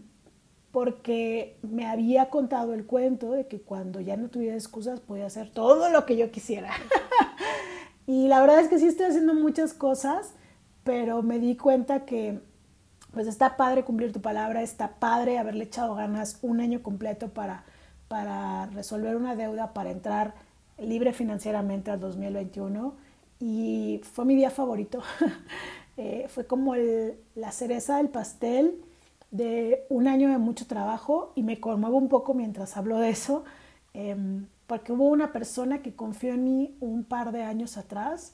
porque 0.71 1.57
me 1.61 1.85
había 1.87 2.29
contado 2.29 2.73
el 2.73 2.85
cuento 2.85 3.33
de 3.33 3.47
que 3.47 3.59
cuando 3.59 3.99
ya 3.99 4.15
no 4.15 4.29
tuviera 4.29 4.55
excusas 4.55 5.01
podía 5.01 5.25
hacer 5.25 5.51
todo 5.51 5.89
lo 5.89 6.05
que 6.05 6.15
yo 6.15 6.31
quisiera. 6.31 6.71
y 8.07 8.29
la 8.29 8.39
verdad 8.39 8.61
es 8.61 8.69
que 8.69 8.79
sí 8.79 8.87
estoy 8.87 9.07
haciendo 9.07 9.33
muchas 9.33 9.73
cosas, 9.73 10.35
pero 10.85 11.21
me 11.21 11.37
di 11.37 11.57
cuenta 11.57 12.05
que 12.05 12.39
pues 13.15 13.25
está 13.25 13.57
padre 13.57 13.83
cumplir 13.83 14.13
tu 14.13 14.21
palabra, 14.21 14.61
está 14.61 14.99
padre 14.99 15.39
haberle 15.39 15.63
echado 15.63 15.95
ganas 15.95 16.37
un 16.43 16.59
año 16.61 16.83
completo 16.83 17.29
para 17.29 17.63
para 18.07 18.67
resolver 18.67 19.15
una 19.15 19.35
deuda, 19.35 19.73
para 19.73 19.91
entrar 19.91 20.35
libre 20.77 21.13
financieramente 21.13 21.91
al 21.91 21.99
2021 21.99 22.93
y 23.39 24.01
fue 24.03 24.25
mi 24.25 24.35
día 24.35 24.49
favorito. 24.49 25.01
Eh, 25.97 26.25
fue 26.27 26.45
como 26.45 26.75
la 26.75 27.53
cereza 27.53 27.95
del 27.95 28.09
pastel 28.09 28.83
de 29.31 29.85
un 29.87 30.09
año 30.09 30.29
de 30.29 30.37
mucho 30.37 30.67
trabajo 30.67 31.31
y 31.35 31.43
me 31.43 31.61
conmuevo 31.61 31.95
un 31.95 32.09
poco 32.09 32.33
mientras 32.33 32.75
hablo 32.75 32.99
de 32.99 33.11
eso, 33.11 33.45
em, 33.93 34.45
porque 34.67 34.91
hubo 34.91 35.07
una 35.07 35.31
persona 35.31 35.81
que 35.81 35.95
confió 35.95 36.33
en 36.33 36.43
mí 36.43 36.75
un 36.81 37.05
par 37.05 37.31
de 37.31 37.43
años 37.43 37.77
atrás 37.77 38.33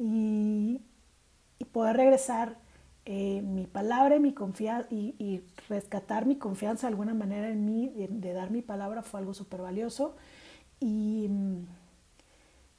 y, 0.00 0.80
poder 1.70 1.96
regresar 1.96 2.56
eh, 3.06 3.40
mi 3.42 3.66
palabra 3.66 4.16
y, 4.16 4.20
mi 4.20 4.34
confianza 4.34 4.88
y, 4.90 5.42
rescatar 5.68 6.26
mi 6.26 6.36
confianza 6.36 6.86
de 6.86 6.92
alguna 6.92 7.14
manera 7.14 7.48
en 7.48 7.64
mí, 7.64 7.88
de, 7.88 8.08
de 8.08 8.32
dar 8.34 8.50
mi 8.50 8.60
palabra, 8.62 9.02
fue 9.02 9.20
algo 9.20 9.32
súper 9.32 9.62
valioso. 9.62 10.16
Y 10.78 11.30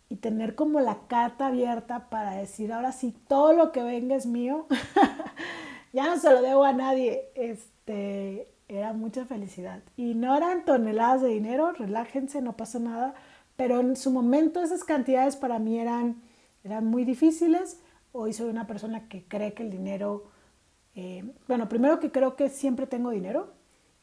y 0.09 0.15
tener 0.17 0.55
como 0.55 0.79
la 0.79 0.99
carta 1.07 1.47
abierta 1.47 2.09
para 2.09 2.31
decir, 2.31 2.71
ahora 2.71 2.91
sí, 2.91 3.13
todo 3.27 3.53
lo 3.53 3.71
que 3.71 3.83
venga 3.83 4.15
es 4.15 4.25
mío, 4.25 4.65
ya 5.93 6.05
no 6.05 6.17
se 6.17 6.31
lo 6.31 6.41
debo 6.41 6.63
a 6.63 6.73
nadie, 6.73 7.29
este, 7.35 8.47
era 8.69 8.93
mucha 8.93 9.25
felicidad. 9.25 9.81
Y 9.97 10.15
no 10.15 10.35
eran 10.35 10.63
toneladas 10.63 11.21
de 11.21 11.29
dinero, 11.29 11.73
relájense, 11.73 12.41
no 12.41 12.53
pasa 12.55 12.79
nada, 12.79 13.15
pero 13.57 13.81
en 13.81 13.95
su 13.95 14.11
momento 14.11 14.61
esas 14.61 14.83
cantidades 14.83 15.35
para 15.35 15.59
mí 15.59 15.79
eran, 15.79 16.21
eran 16.63 16.85
muy 16.85 17.03
difíciles. 17.03 17.81
Hoy 18.19 18.33
soy 18.33 18.49
una 18.49 18.65
persona 18.65 19.07
que 19.07 19.25
cree 19.25 19.53
que 19.53 19.61
el 19.61 19.69
dinero, 19.69 20.23
eh, 20.95 21.23
bueno, 21.47 21.69
primero 21.69 21.99
que 21.99 22.11
creo 22.11 22.35
que 22.35 22.49
siempre 22.49 22.87
tengo 22.87 23.11
dinero. 23.11 23.53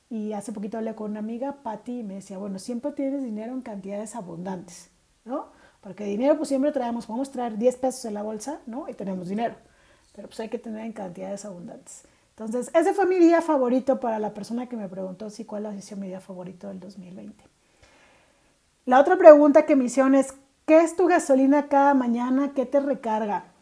Y 0.08 0.34
hace 0.34 0.52
poquito 0.52 0.78
hablé 0.78 0.94
con 0.94 1.10
una 1.10 1.18
amiga, 1.18 1.64
Patty, 1.64 1.98
y 1.98 2.02
me 2.04 2.14
decía, 2.14 2.38
bueno, 2.38 2.60
siempre 2.60 2.92
tienes 2.92 3.24
dinero 3.24 3.52
en 3.52 3.60
cantidades 3.60 4.14
abundantes, 4.14 4.88
¿no? 5.24 5.48
Porque 5.80 6.04
dinero 6.04 6.36
pues 6.36 6.48
siempre 6.48 6.70
traemos, 6.70 7.06
podemos 7.06 7.32
traer 7.32 7.58
10 7.58 7.76
pesos 7.78 8.04
en 8.04 8.14
la 8.14 8.22
bolsa, 8.22 8.60
¿no? 8.66 8.88
Y 8.88 8.94
tenemos 8.94 9.26
dinero. 9.26 9.56
Pero 10.14 10.28
pues 10.28 10.38
hay 10.38 10.48
que 10.48 10.60
tener 10.60 10.86
en 10.86 10.92
cantidades 10.92 11.44
abundantes. 11.44 12.04
Entonces, 12.30 12.70
ese 12.72 12.94
fue 12.94 13.06
mi 13.06 13.18
día 13.18 13.42
favorito 13.42 13.98
para 13.98 14.20
la 14.20 14.32
persona 14.32 14.68
que 14.68 14.76
me 14.76 14.88
preguntó 14.88 15.28
si 15.28 15.44
cuál 15.44 15.66
ha 15.66 15.80
sido 15.80 16.00
mi 16.00 16.06
día 16.06 16.20
favorito 16.20 16.68
del 16.68 16.78
2020. 16.78 17.42
La 18.86 19.00
otra 19.00 19.16
pregunta 19.16 19.66
que 19.66 19.74
me 19.74 19.86
hicieron 19.86 20.14
es, 20.14 20.34
¿qué 20.66 20.82
es 20.82 20.94
tu 20.94 21.08
gasolina 21.08 21.66
cada 21.66 21.94
mañana? 21.94 22.52
¿Qué 22.54 22.64
te 22.64 22.78
recarga? 22.78 23.53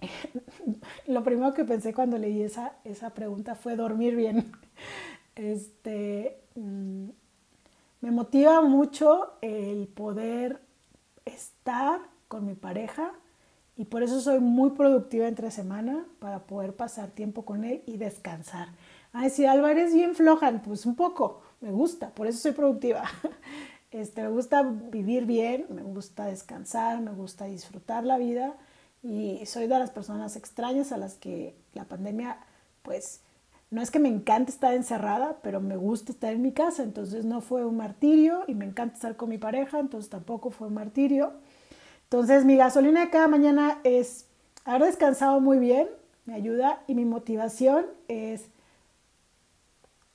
Lo 1.06 1.22
primero 1.22 1.54
que 1.54 1.64
pensé 1.64 1.92
cuando 1.94 2.18
leí 2.18 2.42
esa, 2.42 2.74
esa 2.84 3.10
pregunta 3.10 3.54
fue 3.54 3.76
dormir 3.76 4.16
bien. 4.16 4.52
Este, 5.36 6.38
mm, 6.54 7.08
me 8.02 8.10
motiva 8.10 8.60
mucho 8.60 9.34
el 9.40 9.86
poder 9.86 10.60
estar 11.24 12.00
con 12.28 12.44
mi 12.44 12.54
pareja 12.54 13.12
y 13.76 13.86
por 13.86 14.02
eso 14.02 14.20
soy 14.20 14.40
muy 14.40 14.72
productiva 14.72 15.28
entre 15.28 15.50
semana 15.50 16.04
para 16.18 16.40
poder 16.40 16.74
pasar 16.74 17.10
tiempo 17.10 17.46
con 17.46 17.64
él 17.64 17.82
y 17.86 17.96
descansar. 17.96 18.68
A 19.14 19.22
decir, 19.22 19.48
Alba, 19.48 19.70
eres 19.70 19.94
bien 19.94 20.14
floja, 20.14 20.52
pues 20.62 20.84
un 20.84 20.94
poco, 20.94 21.40
me 21.62 21.70
gusta, 21.70 22.10
por 22.10 22.26
eso 22.26 22.38
soy 22.40 22.52
productiva. 22.52 23.04
Este, 23.92 24.22
me 24.22 24.28
gusta 24.28 24.62
vivir 24.62 25.26
bien, 25.26 25.66
me 25.68 25.82
gusta 25.82 26.26
descansar, 26.26 27.00
me 27.00 27.10
gusta 27.10 27.46
disfrutar 27.46 28.04
la 28.04 28.18
vida 28.18 28.56
y 29.02 29.44
soy 29.46 29.66
de 29.66 29.78
las 29.78 29.90
personas 29.90 30.36
extrañas 30.36 30.92
a 30.92 30.98
las 30.98 31.14
que 31.14 31.54
la 31.74 31.84
pandemia, 31.84 32.38
pues, 32.82 33.20
no 33.70 33.80
es 33.80 33.90
que 33.90 34.00
me 34.00 34.08
encante 34.08 34.50
estar 34.50 34.74
encerrada, 34.74 35.38
pero 35.42 35.60
me 35.60 35.76
gusta 35.76 36.12
estar 36.12 36.32
en 36.32 36.42
mi 36.42 36.52
casa, 36.52 36.82
entonces 36.82 37.24
no 37.24 37.40
fue 37.40 37.64
un 37.64 37.76
martirio 37.76 38.42
y 38.48 38.54
me 38.54 38.64
encanta 38.64 38.96
estar 38.96 39.16
con 39.16 39.28
mi 39.28 39.38
pareja, 39.38 39.78
entonces 39.78 40.10
tampoco 40.10 40.50
fue 40.50 40.68
un 40.68 40.74
martirio. 40.74 41.32
Entonces 42.04 42.44
mi 42.44 42.56
gasolina 42.56 43.02
de 43.02 43.10
cada 43.10 43.28
mañana 43.28 43.78
es 43.84 44.26
haber 44.64 44.86
descansado 44.86 45.40
muy 45.40 45.58
bien, 45.58 45.88
me 46.26 46.34
ayuda 46.34 46.82
y 46.88 46.94
mi 46.94 47.04
motivación 47.04 47.86
es 48.08 48.46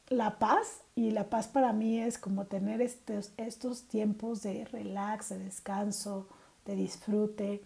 la 0.10 0.38
paz 0.38 0.82
y 0.96 1.12
la 1.12 1.30
paz 1.30 1.48
para 1.48 1.74
mí 1.74 2.00
es 2.00 2.18
como 2.18 2.46
tener 2.46 2.82
estos, 2.82 3.32
estos 3.38 3.84
tiempos 3.88 4.44
de 4.44 4.66
relax, 4.66 5.30
de 5.30 5.40
descanso, 5.40 6.28
de 6.66 6.76
disfrute. 6.76 7.64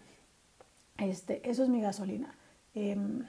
Este, 1.00 1.48
eso 1.48 1.62
es 1.62 1.68
mi 1.68 1.80
gasolina. 1.80 2.34
Em, 2.74 3.24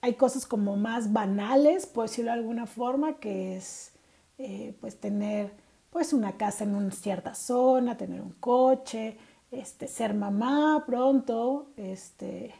hay 0.00 0.14
cosas 0.14 0.46
como 0.46 0.76
más 0.76 1.12
banales, 1.12 1.86
por 1.86 2.08
decirlo 2.08 2.30
de 2.30 2.38
alguna 2.38 2.66
forma, 2.66 3.18
que 3.18 3.56
es 3.56 3.92
eh, 4.38 4.74
pues 4.80 4.98
tener 4.98 5.52
pues 5.90 6.12
una 6.12 6.36
casa 6.36 6.64
en 6.64 6.74
una 6.74 6.90
cierta 6.92 7.34
zona, 7.34 7.96
tener 7.96 8.22
un 8.22 8.32
coche, 8.32 9.18
este, 9.50 9.88
ser 9.88 10.14
mamá 10.14 10.84
pronto, 10.86 11.66
este, 11.76 12.54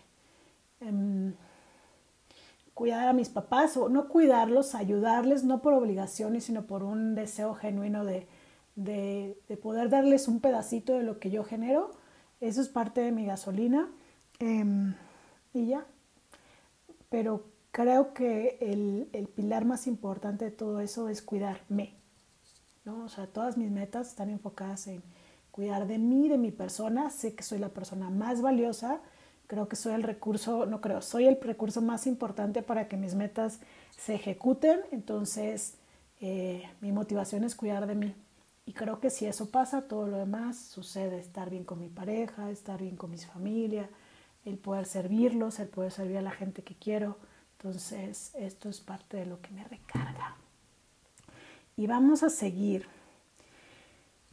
em, 0.81 1.33
cuidar 2.75 3.09
a 3.09 3.13
mis 3.13 3.29
papás 3.29 3.77
o 3.77 3.89
no 3.89 4.09
cuidarlos, 4.09 4.75
ayudarles, 4.75 5.45
no 5.45 5.63
por 5.63 5.75
obligaciones, 5.75 6.45
sino 6.45 6.67
por 6.67 6.83
un 6.83 7.15
deseo 7.15 7.55
genuino 7.55 8.05
de, 8.05 8.27
de, 8.77 9.37
poder 9.63 9.91
darles 9.91 10.29
un 10.29 10.41
pedacito 10.41 10.95
de 10.95 11.03
lo 11.03 11.19
que 11.19 11.31
yo 11.31 11.45
genero. 11.45 11.93
Eso 12.41 12.61
es 12.61 12.69
parte 12.69 13.03
de 13.03 13.13
mi 13.13 13.27
gasolina. 13.27 13.89
Em, 14.39 14.95
y 15.53 15.67
ya, 15.67 15.87
pero 17.11 17.45
creo 17.71 18.15
que 18.15 18.57
el, 18.61 19.29
pilar 19.35 19.65
más 19.65 19.87
importante 19.87 20.47
de 20.47 20.51
todo 20.51 20.81
eso 20.81 21.09
es 21.09 21.23
cuidarme. 21.23 21.95
¿no? 22.85 23.05
O 23.05 23.09
sea, 23.09 23.27
todas 23.27 23.57
mis 23.59 23.71
metas 23.71 24.09
están 24.09 24.31
enfocadas 24.31 24.87
en 24.87 25.03
cuidar 25.51 25.87
de 25.87 25.99
mí, 25.99 26.29
de 26.29 26.39
mi 26.39 26.51
persona. 26.51 27.11
Sé 27.11 27.35
que 27.35 27.43
soy 27.43 27.59
la 27.59 27.69
persona 27.69 28.09
más 28.11 28.41
valiosa. 28.41 29.01
Creo 29.47 29.69
que 29.69 29.77
soy 29.77 29.95
el 29.95 30.03
recurso, 30.03 30.65
no 30.65 30.81
creo, 30.81 31.03
soy 31.03 31.27
el 31.27 31.39
recurso 31.41 31.83
más 31.83 32.07
importante 32.07 32.63
para 32.63 32.89
que 32.89 32.97
mis 32.97 33.15
metas 33.15 33.61
se 33.99 34.15
ejecuten. 34.15 34.81
Entonces, 34.93 35.75
eh, 36.21 36.63
mi 36.81 36.93
motivación 36.93 37.45
es 37.45 37.55
cuidar 37.57 37.87
de 37.87 37.95
mí. 37.97 38.15
Y 38.71 38.73
creo 38.73 39.01
que 39.01 39.11
si 39.11 39.27
eso 39.27 39.51
pasa, 39.51 39.89
todo 39.89 40.07
lo 40.07 40.17
demás 40.17 40.57
sucede. 40.57 41.19
Estar 41.19 41.51
bien 41.51 41.65
con 41.65 41.81
mi 41.81 41.89
pareja, 41.89 42.53
estar 42.53 42.81
bien 42.81 42.95
con 42.95 43.11
mis 43.11 43.27
familias, 43.27 43.91
el 44.45 44.59
poder 44.59 44.87
servirlos, 44.87 45.59
el 45.59 45.67
poder 45.67 45.91
servir 45.91 46.19
a 46.19 46.23
la 46.23 46.31
gente 46.31 46.63
que 46.63 46.77
quiero. 46.77 47.17
Entonces, 47.59 48.31
esto 48.37 48.69
es 48.69 48.81
parte 48.81 49.17
de 49.17 49.27
lo 49.27 49.41
que 49.41 49.51
me 49.51 49.65
recarga. 49.65 50.37
Y 51.77 51.89
vamos 51.89 52.23
a 52.23 52.31
seguir. 52.31 52.87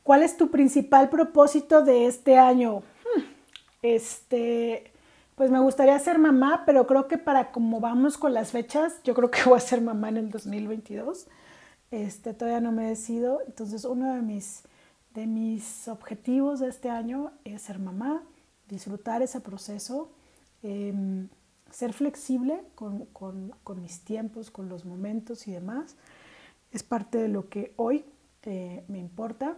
¿Cuál 0.04 0.22
es 0.22 0.38
tu 0.38 0.52
principal 0.52 1.10
propósito 1.10 1.82
de 1.82 2.06
este 2.06 2.38
año? 2.38 2.82
Hmm, 2.82 3.24
este, 3.82 4.92
pues 5.34 5.50
me 5.50 5.60
gustaría 5.62 5.98
ser 5.98 6.20
mamá, 6.20 6.62
pero 6.64 6.86
creo 6.86 7.08
que 7.08 7.18
para 7.18 7.52
como 7.52 7.80
vamos 7.80 8.20
con 8.20 8.36
las 8.36 8.52
fechas, 8.52 9.02
yo 9.04 9.16
creo 9.16 9.32
que 9.32 9.42
voy 9.46 9.58
a 9.58 9.62
ser 9.62 9.82
mamá 9.82 10.10
en 10.10 10.18
el 10.18 10.30
2022. 10.30 11.26
Este, 11.92 12.34
todavía 12.34 12.62
no 12.62 12.72
me 12.72 12.88
decido. 12.88 13.42
Entonces, 13.46 13.86
uno 13.86 14.14
de 14.14 14.22
mis, 14.22 14.64
de 15.14 15.28
mis 15.28 15.88
objetivos 15.88 16.60
de 16.60 16.70
este 16.70 16.90
año 16.90 17.32
es 17.46 17.64
ser 17.64 17.80
mamá 17.80 18.24
disfrutar 18.70 19.22
ese 19.22 19.40
proceso, 19.40 20.10
em, 20.64 21.30
ser 21.72 21.94
flexible 21.94 22.62
con, 22.76 23.08
mis 23.82 24.02
tiempos, 24.02 24.52
con 24.52 24.70
los 24.70 24.86
momentos 24.86 25.48
y 25.48 25.52
demás. 25.52 25.96
Es 26.72 26.84
parte 26.84 27.18
de 27.18 27.28
lo 27.28 27.50
que 27.50 27.74
hoy 27.78 28.06
eh, 28.44 28.84
me 28.88 29.00
importa. 29.00 29.56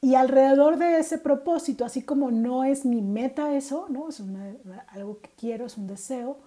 Y 0.00 0.14
alrededor 0.14 0.78
de 0.78 0.98
ese 0.98 1.18
propósito, 1.18 1.84
así 1.84 2.02
como 2.02 2.30
no 2.30 2.64
es 2.64 2.84
mi 2.84 3.02
meta 3.02 3.54
eso, 3.56 3.86
¿no? 3.88 4.08
es 4.08 4.22
algo 4.88 5.20
que 5.20 5.30
quiero, 5.30 5.66
es 5.66 5.76
un 5.76 5.88
deseo, 5.88 6.38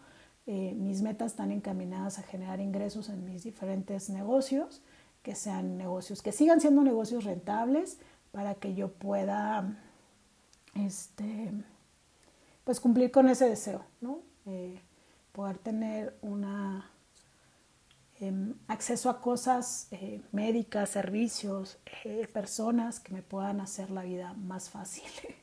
eh, 0.48 0.74
mis 0.78 1.02
metas 1.02 1.32
están 1.32 1.52
encaminadas 1.52 2.18
a 2.18 2.24
generar 2.24 2.62
ingresos 2.62 3.10
en 3.10 3.26
mis 3.26 3.44
diferentes 3.44 4.10
negocios, 4.10 4.82
que 5.24 5.36
sean 5.36 5.78
negocios, 5.78 6.22
que 6.22 6.32
sigan 6.32 6.62
siendo 6.62 6.82
negocios 6.82 7.24
rentables 7.24 7.98
para 8.32 8.56
que 8.56 8.74
yo 8.74 8.92
pueda 8.92 9.78
este, 10.76 11.52
pues 12.64 12.80
cumplir 12.80 13.12
con 13.12 13.30
ese 13.30 13.48
deseo, 13.48 13.86
¿no? 14.00 14.20
Eh, 14.46 14.80
poder 15.32 15.58
tener 15.58 16.18
una 16.22 16.90
em, 18.20 18.54
acceso 18.68 19.10
a 19.10 19.22
cosas 19.22 19.88
eh, 19.92 20.22
médicas, 20.32 20.90
servicios, 20.90 21.78
eh, 22.04 22.28
personas 22.32 23.00
que 23.00 23.14
me 23.14 23.22
puedan 23.22 23.62
hacer 23.62 23.92
la 23.92 24.04
vida 24.04 24.34
más 24.34 24.70
fácil. 24.70 25.04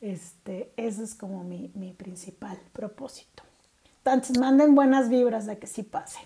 Este, 0.00 0.72
ese 0.76 1.02
es 1.02 1.16
como 1.16 1.42
mi, 1.42 1.72
mi 1.74 1.92
principal 1.92 2.56
propósito. 2.72 3.42
Entonces, 4.04 4.38
manden 4.38 4.76
buenas 4.76 5.08
vibras 5.08 5.44
de 5.44 5.58
que 5.58 5.66
sí 5.66 5.82
pase. 5.82 6.20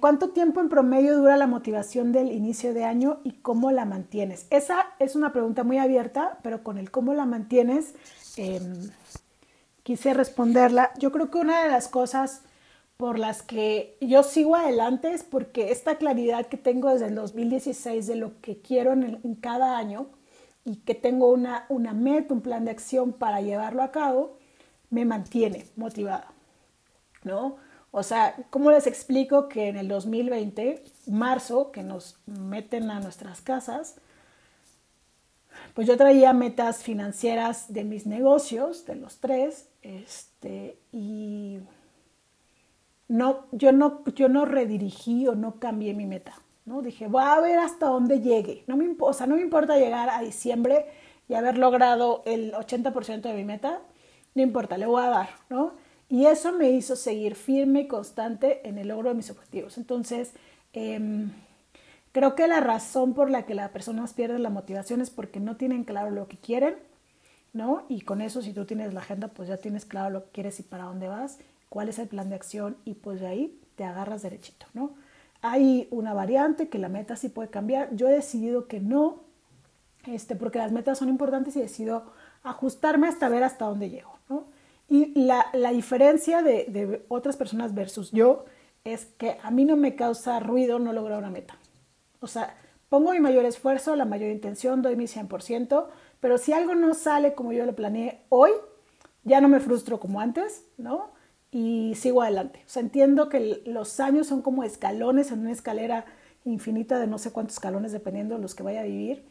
¿Cuánto 0.00 0.30
tiempo 0.30 0.60
en 0.60 0.68
promedio 0.68 1.16
dura 1.16 1.36
la 1.36 1.46
motivación 1.46 2.12
del 2.12 2.32
inicio 2.32 2.74
de 2.74 2.84
año 2.84 3.20
y 3.24 3.32
cómo 3.32 3.70
la 3.70 3.84
mantienes? 3.84 4.46
Esa 4.50 4.86
es 4.98 5.16
una 5.16 5.32
pregunta 5.32 5.64
muy 5.64 5.78
abierta, 5.78 6.38
pero 6.42 6.62
con 6.62 6.76
el 6.78 6.90
cómo 6.90 7.14
la 7.14 7.24
mantienes, 7.24 7.94
em, 8.36 8.90
quise 9.82 10.12
responderla. 10.14 10.92
Yo 10.98 11.12
creo 11.12 11.30
que 11.30 11.38
una 11.38 11.62
de 11.62 11.70
las 11.70 11.88
cosas 11.88 12.42
por 12.96 13.18
las 13.18 13.42
que 13.42 13.96
yo 14.00 14.22
sigo 14.22 14.56
adelante 14.56 15.12
es 15.12 15.22
porque 15.22 15.70
esta 15.72 15.96
claridad 15.96 16.46
que 16.46 16.56
tengo 16.56 16.90
desde 16.90 17.06
el 17.06 17.14
2016 17.14 18.06
de 18.06 18.16
lo 18.16 18.40
que 18.40 18.60
quiero 18.60 18.92
en, 18.92 19.20
en 19.22 19.34
cada 19.34 19.78
año 19.78 20.08
y 20.64 20.76
que 20.76 20.94
tengo 20.94 21.30
una, 21.32 21.64
una 21.68 21.94
meta, 21.94 22.34
un 22.34 22.42
plan 22.42 22.64
de 22.64 22.72
acción 22.72 23.12
para 23.12 23.40
llevarlo 23.40 23.82
a 23.82 23.92
cabo, 23.92 24.36
me 24.90 25.04
mantiene 25.04 25.66
motivada, 25.76 26.32
¿no? 27.24 27.56
O 27.92 28.02
sea, 28.02 28.36
¿cómo 28.50 28.70
les 28.70 28.86
explico 28.86 29.48
que 29.48 29.68
en 29.68 29.76
el 29.76 29.88
2020, 29.88 30.84
marzo, 31.06 31.72
que 31.72 31.82
nos 31.82 32.20
meten 32.26 32.90
a 32.90 33.00
nuestras 33.00 33.40
casas, 33.40 33.96
pues 35.74 35.86
yo 35.86 35.96
traía 35.96 36.32
metas 36.32 36.82
financieras 36.82 37.72
de 37.72 37.84
mis 37.84 38.06
negocios, 38.06 38.86
de 38.86 38.94
los 38.96 39.18
tres, 39.18 39.68
este, 39.82 40.78
y 40.92 41.58
no, 43.08 43.46
yo 43.50 43.72
no, 43.72 44.04
yo 44.14 44.28
no 44.28 44.44
redirigí 44.44 45.26
o 45.26 45.34
no 45.34 45.58
cambié 45.58 45.92
mi 45.94 46.06
meta, 46.06 46.34
¿no? 46.64 46.82
Dije, 46.82 47.08
voy 47.08 47.24
a 47.24 47.40
ver 47.40 47.58
hasta 47.58 47.86
dónde 47.86 48.20
llegue. 48.20 48.64
No 48.68 48.76
me, 48.76 48.88
o 48.98 49.12
sea, 49.12 49.26
no 49.26 49.34
me 49.34 49.42
importa 49.42 49.78
llegar 49.78 50.10
a 50.10 50.20
diciembre 50.20 50.86
y 51.28 51.34
haber 51.34 51.58
logrado 51.58 52.22
el 52.24 52.52
80% 52.52 53.22
de 53.22 53.34
mi 53.34 53.44
meta, 53.44 53.80
no 54.34 54.42
importa, 54.42 54.78
le 54.78 54.86
voy 54.86 55.02
a 55.02 55.08
dar, 55.08 55.28
¿no? 55.48 55.72
Y 56.10 56.26
eso 56.26 56.52
me 56.52 56.70
hizo 56.70 56.96
seguir 56.96 57.36
firme 57.36 57.82
y 57.82 57.86
constante 57.86 58.68
en 58.68 58.78
el 58.78 58.88
logro 58.88 59.10
de 59.10 59.14
mis 59.14 59.30
objetivos. 59.30 59.78
Entonces, 59.78 60.32
em, 60.72 61.30
creo 62.10 62.34
que 62.34 62.48
la 62.48 62.58
razón 62.58 63.14
por 63.14 63.30
la 63.30 63.46
que 63.46 63.54
las 63.54 63.70
personas 63.70 64.12
pierden 64.12 64.42
la 64.42 64.50
motivación 64.50 65.00
es 65.00 65.08
porque 65.10 65.38
no 65.38 65.56
tienen 65.56 65.84
claro 65.84 66.10
lo 66.10 66.26
que 66.26 66.36
quieren, 66.36 66.74
¿no? 67.52 67.84
Y 67.88 68.00
con 68.00 68.20
eso, 68.20 68.42
si 68.42 68.52
tú 68.52 68.64
tienes 68.64 68.92
la 68.92 69.00
agenda, 69.00 69.28
pues 69.28 69.48
ya 69.48 69.58
tienes 69.58 69.84
claro 69.84 70.10
lo 70.10 70.24
que 70.24 70.30
quieres 70.30 70.58
y 70.58 70.64
para 70.64 70.84
dónde 70.84 71.06
vas, 71.06 71.38
cuál 71.68 71.88
es 71.88 71.98
el 72.00 72.08
plan 72.08 72.28
de 72.28 72.34
acción 72.34 72.76
y 72.84 72.94
pues 72.94 73.20
de 73.20 73.28
ahí 73.28 73.60
te 73.76 73.84
agarras 73.84 74.22
derechito, 74.22 74.66
¿no? 74.74 74.94
Hay 75.42 75.86
una 75.92 76.12
variante 76.12 76.68
que 76.68 76.78
la 76.78 76.88
meta 76.88 77.14
sí 77.16 77.28
puede 77.28 77.50
cambiar. 77.50 77.94
Yo 77.94 78.08
he 78.08 78.12
decidido 78.12 78.66
que 78.66 78.80
no, 78.80 79.20
este, 80.06 80.34
porque 80.34 80.58
las 80.58 80.72
metas 80.72 80.98
son 80.98 81.08
importantes 81.08 81.54
y 81.56 81.60
decido 81.60 82.12
ajustarme 82.42 83.06
hasta 83.06 83.28
ver 83.28 83.44
hasta 83.44 83.66
dónde 83.66 83.90
llego, 83.90 84.18
¿no? 84.28 84.46
Y 84.90 85.12
la, 85.14 85.46
la 85.52 85.70
diferencia 85.70 86.42
de, 86.42 86.66
de, 86.68 87.06
otras 87.08 87.36
personas 87.36 87.74
versus 87.74 88.10
yo 88.10 88.44
es 88.82 89.06
que 89.06 89.38
a 89.40 89.52
mí 89.52 89.64
no 89.64 89.76
me 89.76 89.94
causa 89.94 90.40
ruido 90.40 90.80
no 90.80 90.92
lograr 90.92 91.20
una 91.20 91.30
meta. 91.30 91.56
O 92.18 92.26
sea, 92.26 92.56
pongo 92.88 93.12
mi 93.12 93.20
mayor 93.20 93.44
esfuerzo, 93.44 93.94
la 93.94 94.04
mayor 94.04 94.30
intención, 94.30 94.82
doy 94.82 94.96
mi 94.96 95.04
100%, 95.04 95.86
pero 96.18 96.38
si 96.38 96.52
algo 96.52 96.74
no 96.74 96.92
sale 96.94 97.34
como 97.34 97.52
yo 97.52 97.64
lo 97.64 97.76
planeé 97.76 98.24
hoy, 98.30 98.50
ya 99.22 99.40
no 99.40 99.48
me 99.48 99.60
frustro 99.60 100.00
como 100.00 100.20
antes, 100.20 100.64
¿no? 100.76 101.12
Y 101.52 101.94
sigo 101.94 102.22
adelante. 102.22 102.62
O 102.66 102.68
sea, 102.68 102.82
entiendo 102.82 103.28
que 103.28 103.62
los 103.66 104.00
años 104.00 104.26
son 104.26 104.42
como 104.42 104.64
escalones 104.64 105.30
en 105.30 105.38
una 105.40 105.52
escalera 105.52 106.04
infinita 106.44 106.98
de 106.98 107.06
no 107.06 107.18
sé 107.18 107.30
cuántos 107.30 107.54
escalones 107.54 107.92
dependiendo 107.92 108.34
de 108.34 108.42
los 108.42 108.56
que 108.56 108.64
vaya 108.64 108.80
a 108.80 108.84
vivir 108.84 109.24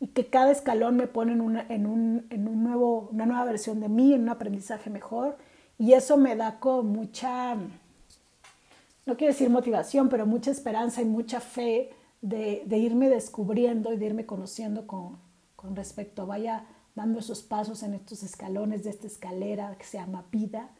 y 0.00 0.08
que 0.08 0.26
cada 0.26 0.50
escalón 0.50 0.96
me 0.96 1.06
pone 1.06 1.32
en, 1.32 1.42
una, 1.42 1.66
en, 1.68 1.86
un, 1.86 2.26
en 2.30 2.48
un 2.48 2.64
nuevo, 2.64 3.10
una 3.12 3.26
nueva 3.26 3.44
versión 3.44 3.80
de 3.80 3.90
mí, 3.90 4.14
en 4.14 4.22
un 4.22 4.28
aprendizaje 4.30 4.88
mejor. 4.88 5.36
Y 5.78 5.92
eso 5.92 6.16
me 6.16 6.34
da 6.36 6.58
como 6.58 6.82
mucha, 6.82 7.54
no 7.54 9.16
quiero 9.16 9.32
decir 9.32 9.50
motivación, 9.50 10.08
pero 10.08 10.26
mucha 10.26 10.50
esperanza 10.50 11.02
y 11.02 11.04
mucha 11.04 11.40
fe 11.40 11.90
de, 12.22 12.62
de 12.64 12.78
irme 12.78 13.10
descubriendo 13.10 13.92
y 13.92 13.98
de 13.98 14.06
irme 14.06 14.24
conociendo 14.24 14.86
con, 14.86 15.18
con 15.54 15.76
respecto, 15.76 16.26
vaya 16.26 16.64
dando 16.94 17.18
esos 17.20 17.42
pasos 17.42 17.82
en 17.82 17.94
estos 17.94 18.22
escalones 18.22 18.82
de 18.84 18.90
esta 18.90 19.06
escalera 19.06 19.76
que 19.78 19.84
se 19.84 19.98
llama 19.98 20.24
vida, 20.30 20.70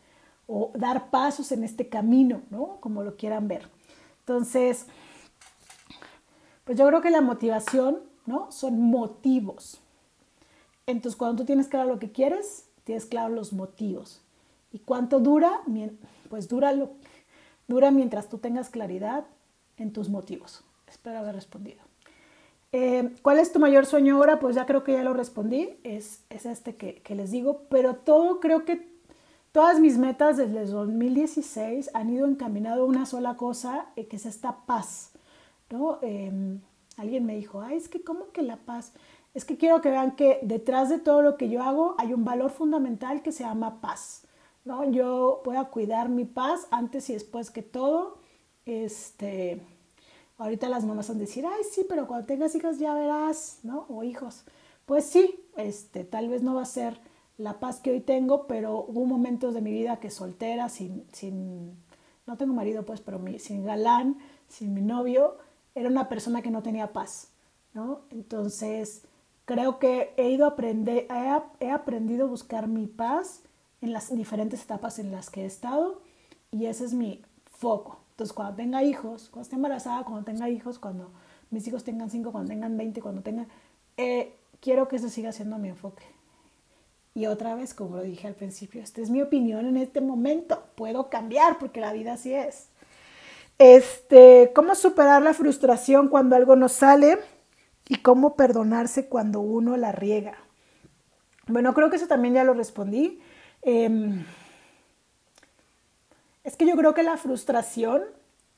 o 0.46 0.72
dar 0.74 1.10
pasos 1.10 1.52
en 1.52 1.62
este 1.62 1.88
camino, 1.88 2.42
¿no? 2.50 2.78
Como 2.80 3.02
lo 3.02 3.16
quieran 3.16 3.46
ver. 3.46 3.68
Entonces, 4.20 4.86
pues 6.64 6.76
yo 6.76 6.86
creo 6.88 7.00
que 7.00 7.10
la 7.10 7.20
motivación 7.20 8.09
¿no? 8.26 8.50
Son 8.50 8.80
motivos. 8.80 9.80
Entonces, 10.86 11.16
cuando 11.16 11.42
tú 11.42 11.46
tienes 11.46 11.68
claro 11.68 11.88
lo 11.88 11.98
que 11.98 12.12
quieres, 12.12 12.66
tienes 12.84 13.06
claro 13.06 13.34
los 13.34 13.52
motivos. 13.52 14.20
¿Y 14.72 14.80
cuánto 14.80 15.20
dura? 15.20 15.60
Pues 16.28 16.48
dura, 16.48 16.72
lo, 16.72 16.90
dura 17.68 17.90
mientras 17.90 18.28
tú 18.28 18.38
tengas 18.38 18.70
claridad 18.70 19.24
en 19.76 19.92
tus 19.92 20.08
motivos. 20.08 20.62
Espero 20.86 21.18
haber 21.18 21.34
respondido. 21.34 21.80
Eh, 22.72 23.14
¿Cuál 23.22 23.40
es 23.40 23.52
tu 23.52 23.58
mayor 23.58 23.86
sueño 23.86 24.16
ahora? 24.16 24.38
Pues 24.38 24.54
ya 24.54 24.66
creo 24.66 24.84
que 24.84 24.92
ya 24.92 25.02
lo 25.02 25.14
respondí. 25.14 25.70
Es, 25.82 26.24
es 26.30 26.46
este 26.46 26.76
que, 26.76 26.96
que, 26.96 27.14
les 27.14 27.30
digo. 27.30 27.62
Pero 27.68 27.96
todo, 27.96 28.38
creo 28.38 28.64
que 28.64 28.88
todas 29.52 29.80
mis 29.80 29.98
metas 29.98 30.36
desde 30.36 30.62
el 30.62 30.70
2016 30.70 31.90
han 31.94 32.10
ido 32.10 32.26
encaminado 32.26 32.82
a 32.82 32.86
una 32.86 33.06
sola 33.06 33.36
cosa, 33.36 33.86
eh, 33.96 34.06
que 34.06 34.16
es 34.16 34.26
esta 34.26 34.64
paz. 34.66 35.10
¿no? 35.70 35.98
Eh, 36.02 36.58
Alguien 37.00 37.24
me 37.24 37.34
dijo, 37.34 37.62
ay, 37.62 37.76
es 37.76 37.88
que 37.88 38.02
como 38.02 38.30
que 38.30 38.42
la 38.42 38.56
paz, 38.56 38.92
es 39.32 39.44
que 39.44 39.56
quiero 39.56 39.80
que 39.80 39.90
vean 39.90 40.16
que 40.16 40.38
detrás 40.42 40.90
de 40.90 40.98
todo 40.98 41.22
lo 41.22 41.36
que 41.36 41.48
yo 41.48 41.62
hago 41.62 41.94
hay 41.98 42.12
un 42.12 42.24
valor 42.24 42.50
fundamental 42.50 43.22
que 43.22 43.32
se 43.32 43.44
llama 43.44 43.80
paz. 43.80 44.26
¿no? 44.64 44.90
Yo 44.90 45.40
voy 45.44 45.56
a 45.56 45.64
cuidar 45.64 46.10
mi 46.10 46.26
paz 46.26 46.66
antes 46.70 47.08
y 47.08 47.14
después 47.14 47.50
que 47.50 47.62
todo. 47.62 48.18
Este, 48.66 49.62
ahorita 50.36 50.68
las 50.68 50.84
mamás 50.84 51.08
van 51.08 51.16
a 51.16 51.20
decir, 51.20 51.46
ay, 51.46 51.62
sí, 51.70 51.86
pero 51.88 52.06
cuando 52.06 52.26
tengas 52.26 52.54
hijas 52.54 52.78
ya 52.78 52.92
verás, 52.92 53.60
¿no? 53.62 53.86
O 53.88 54.02
hijos. 54.02 54.44
Pues 54.84 55.06
sí, 55.06 55.40
este, 55.56 56.04
tal 56.04 56.28
vez 56.28 56.42
no 56.42 56.54
va 56.54 56.62
a 56.62 56.66
ser 56.66 57.00
la 57.38 57.60
paz 57.60 57.80
que 57.80 57.90
hoy 57.90 58.00
tengo, 58.00 58.46
pero 58.46 58.84
hubo 58.86 59.06
momentos 59.06 59.54
de 59.54 59.62
mi 59.62 59.72
vida 59.72 60.00
que 60.00 60.10
soltera, 60.10 60.68
sin, 60.68 61.06
sin 61.12 61.76
no 62.26 62.36
tengo 62.36 62.52
marido, 62.52 62.84
pues, 62.84 63.00
pero 63.00 63.18
mi, 63.18 63.38
sin 63.38 63.64
galán, 63.64 64.18
sin 64.48 64.74
mi 64.74 64.82
novio, 64.82 65.38
era 65.74 65.88
una 65.88 66.08
persona 66.08 66.42
que 66.42 66.50
no 66.50 66.62
tenía 66.62 66.92
paz, 66.92 67.28
¿no? 67.74 68.02
Entonces, 68.10 69.02
creo 69.44 69.78
que 69.78 70.14
he 70.16 70.30
ido 70.30 70.44
a 70.44 70.50
aprender, 70.50 71.06
he, 71.60 71.70
aprendido 71.70 72.26
a 72.26 72.28
buscar 72.28 72.68
mi 72.68 72.86
paz 72.86 73.42
en 73.80 73.92
las 73.92 74.14
diferentes 74.14 74.62
etapas 74.62 74.98
en 74.98 75.10
las 75.10 75.30
que 75.30 75.42
he 75.42 75.46
estado 75.46 76.00
y 76.50 76.66
ese 76.66 76.84
es 76.84 76.92
mi 76.92 77.22
foco. 77.44 78.00
Entonces, 78.12 78.34
cuando 78.34 78.56
tenga 78.56 78.82
hijos, 78.82 79.28
cuando 79.30 79.42
esté 79.42 79.56
embarazada, 79.56 80.04
cuando 80.04 80.24
tenga 80.24 80.48
hijos, 80.48 80.78
cuando 80.78 81.10
mis 81.50 81.66
hijos 81.66 81.84
tengan 81.84 82.10
cinco, 82.10 82.32
cuando 82.32 82.48
tengan 82.48 82.76
20, 82.76 83.00
cuando 83.00 83.22
tengan... 83.22 83.48
Eh, 83.96 84.36
quiero 84.60 84.88
que 84.88 84.96
ese 84.96 85.10
siga 85.10 85.32
siendo 85.32 85.58
mi 85.58 85.68
enfoque. 85.68 86.04
Y 87.14 87.26
otra 87.26 87.54
vez, 87.54 87.74
como 87.74 87.96
lo 87.96 88.02
dije 88.02 88.28
al 88.28 88.34
principio, 88.34 88.82
esta 88.82 89.00
es 89.00 89.10
mi 89.10 89.20
opinión 89.20 89.66
en 89.66 89.76
este 89.76 90.00
momento. 90.00 90.62
Puedo 90.76 91.10
cambiar 91.10 91.58
porque 91.58 91.80
la 91.80 91.92
vida 91.92 92.12
así 92.12 92.32
es. 92.32 92.69
Este, 93.60 94.52
cómo 94.54 94.74
superar 94.74 95.20
la 95.20 95.34
frustración 95.34 96.08
cuando 96.08 96.34
algo 96.34 96.56
no 96.56 96.70
sale 96.70 97.18
y 97.88 97.96
cómo 97.96 98.34
perdonarse 98.34 99.06
cuando 99.06 99.40
uno 99.40 99.76
la 99.76 99.92
riega. 99.92 100.38
Bueno, 101.46 101.74
creo 101.74 101.90
que 101.90 101.96
eso 101.96 102.06
también 102.06 102.32
ya 102.32 102.42
lo 102.42 102.54
respondí. 102.54 103.20
Eh, 103.60 104.24
es 106.42 106.56
que 106.56 106.66
yo 106.66 106.74
creo 106.74 106.94
que 106.94 107.02
la 107.02 107.18
frustración 107.18 108.02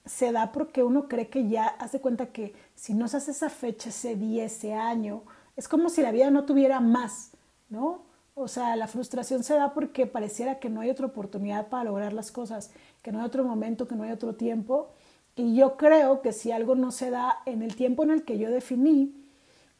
se 0.04 0.30
da 0.30 0.52
porque 0.52 0.84
uno 0.84 1.08
cree 1.08 1.26
que 1.26 1.48
ya 1.48 1.66
hace 1.66 2.00
cuenta 2.00 2.26
que 2.26 2.54
si 2.76 2.94
no 2.94 3.08
se 3.08 3.16
hace 3.16 3.32
esa 3.32 3.50
fecha, 3.50 3.88
ese 3.88 4.14
día, 4.14 4.44
ese 4.44 4.72
año, 4.72 5.24
es 5.56 5.66
como 5.66 5.88
si 5.88 6.00
la 6.02 6.12
vida 6.12 6.30
no 6.30 6.44
tuviera 6.44 6.78
más, 6.78 7.32
¿no? 7.68 8.04
O 8.34 8.48
sea, 8.48 8.76
la 8.76 8.88
frustración 8.88 9.44
se 9.44 9.54
da 9.54 9.74
porque 9.74 10.06
pareciera 10.06 10.58
que 10.58 10.70
no 10.70 10.80
hay 10.80 10.90
otra 10.90 11.06
oportunidad 11.06 11.68
para 11.68 11.84
lograr 11.84 12.12
las 12.12 12.32
cosas, 12.32 12.70
que 13.02 13.12
no 13.12 13.20
hay 13.20 13.26
otro 13.26 13.44
momento, 13.44 13.86
que 13.86 13.94
no 13.94 14.04
hay 14.04 14.10
otro 14.10 14.34
tiempo. 14.34 14.90
Y 15.36 15.54
yo 15.54 15.76
creo 15.76 16.22
que 16.22 16.32
si 16.32 16.50
algo 16.50 16.74
no 16.74 16.92
se 16.92 17.10
da 17.10 17.38
en 17.46 17.62
el 17.62 17.76
tiempo 17.76 18.04
en 18.04 18.10
el 18.10 18.24
que 18.24 18.38
yo 18.38 18.50
definí, 18.50 19.14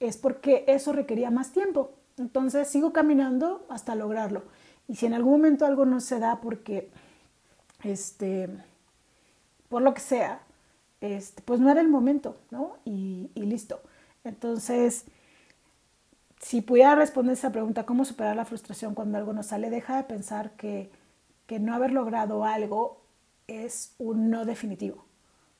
es 0.00 0.18
porque 0.18 0.64
eso 0.66 0.92
requería 0.92 1.30
más 1.30 1.52
tiempo. 1.52 1.92
Entonces 2.18 2.68
sigo 2.68 2.92
caminando 2.92 3.64
hasta 3.70 3.94
lograrlo. 3.94 4.42
Y 4.86 4.96
si 4.96 5.06
en 5.06 5.14
algún 5.14 5.32
momento 5.32 5.64
algo 5.64 5.86
no 5.86 6.00
se 6.00 6.18
da 6.18 6.40
porque, 6.40 6.90
este, 7.84 8.48
por 9.68 9.82
lo 9.82 9.94
que 9.94 10.00
sea, 10.00 10.42
este, 11.00 11.42
pues 11.42 11.60
no 11.60 11.70
era 11.70 11.80
el 11.80 11.88
momento, 11.88 12.36
¿no? 12.50 12.76
Y, 12.84 13.30
y 13.34 13.42
listo. 13.42 13.80
Entonces, 14.24 15.06
si 16.42 16.60
pudiera 16.60 16.96
responder 16.96 17.34
esa 17.34 17.52
pregunta, 17.52 17.86
¿cómo 17.86 18.04
superar 18.04 18.36
la 18.36 18.44
frustración 18.44 18.94
cuando 18.94 19.16
algo 19.16 19.32
no 19.32 19.44
sale? 19.44 19.70
Deja 19.70 19.96
de 19.96 20.02
pensar 20.02 20.50
que, 20.52 20.90
que 21.46 21.60
no 21.60 21.72
haber 21.72 21.92
logrado 21.92 22.44
algo 22.44 23.00
es 23.46 23.94
un 23.98 24.28
no 24.28 24.44
definitivo, 24.44 25.04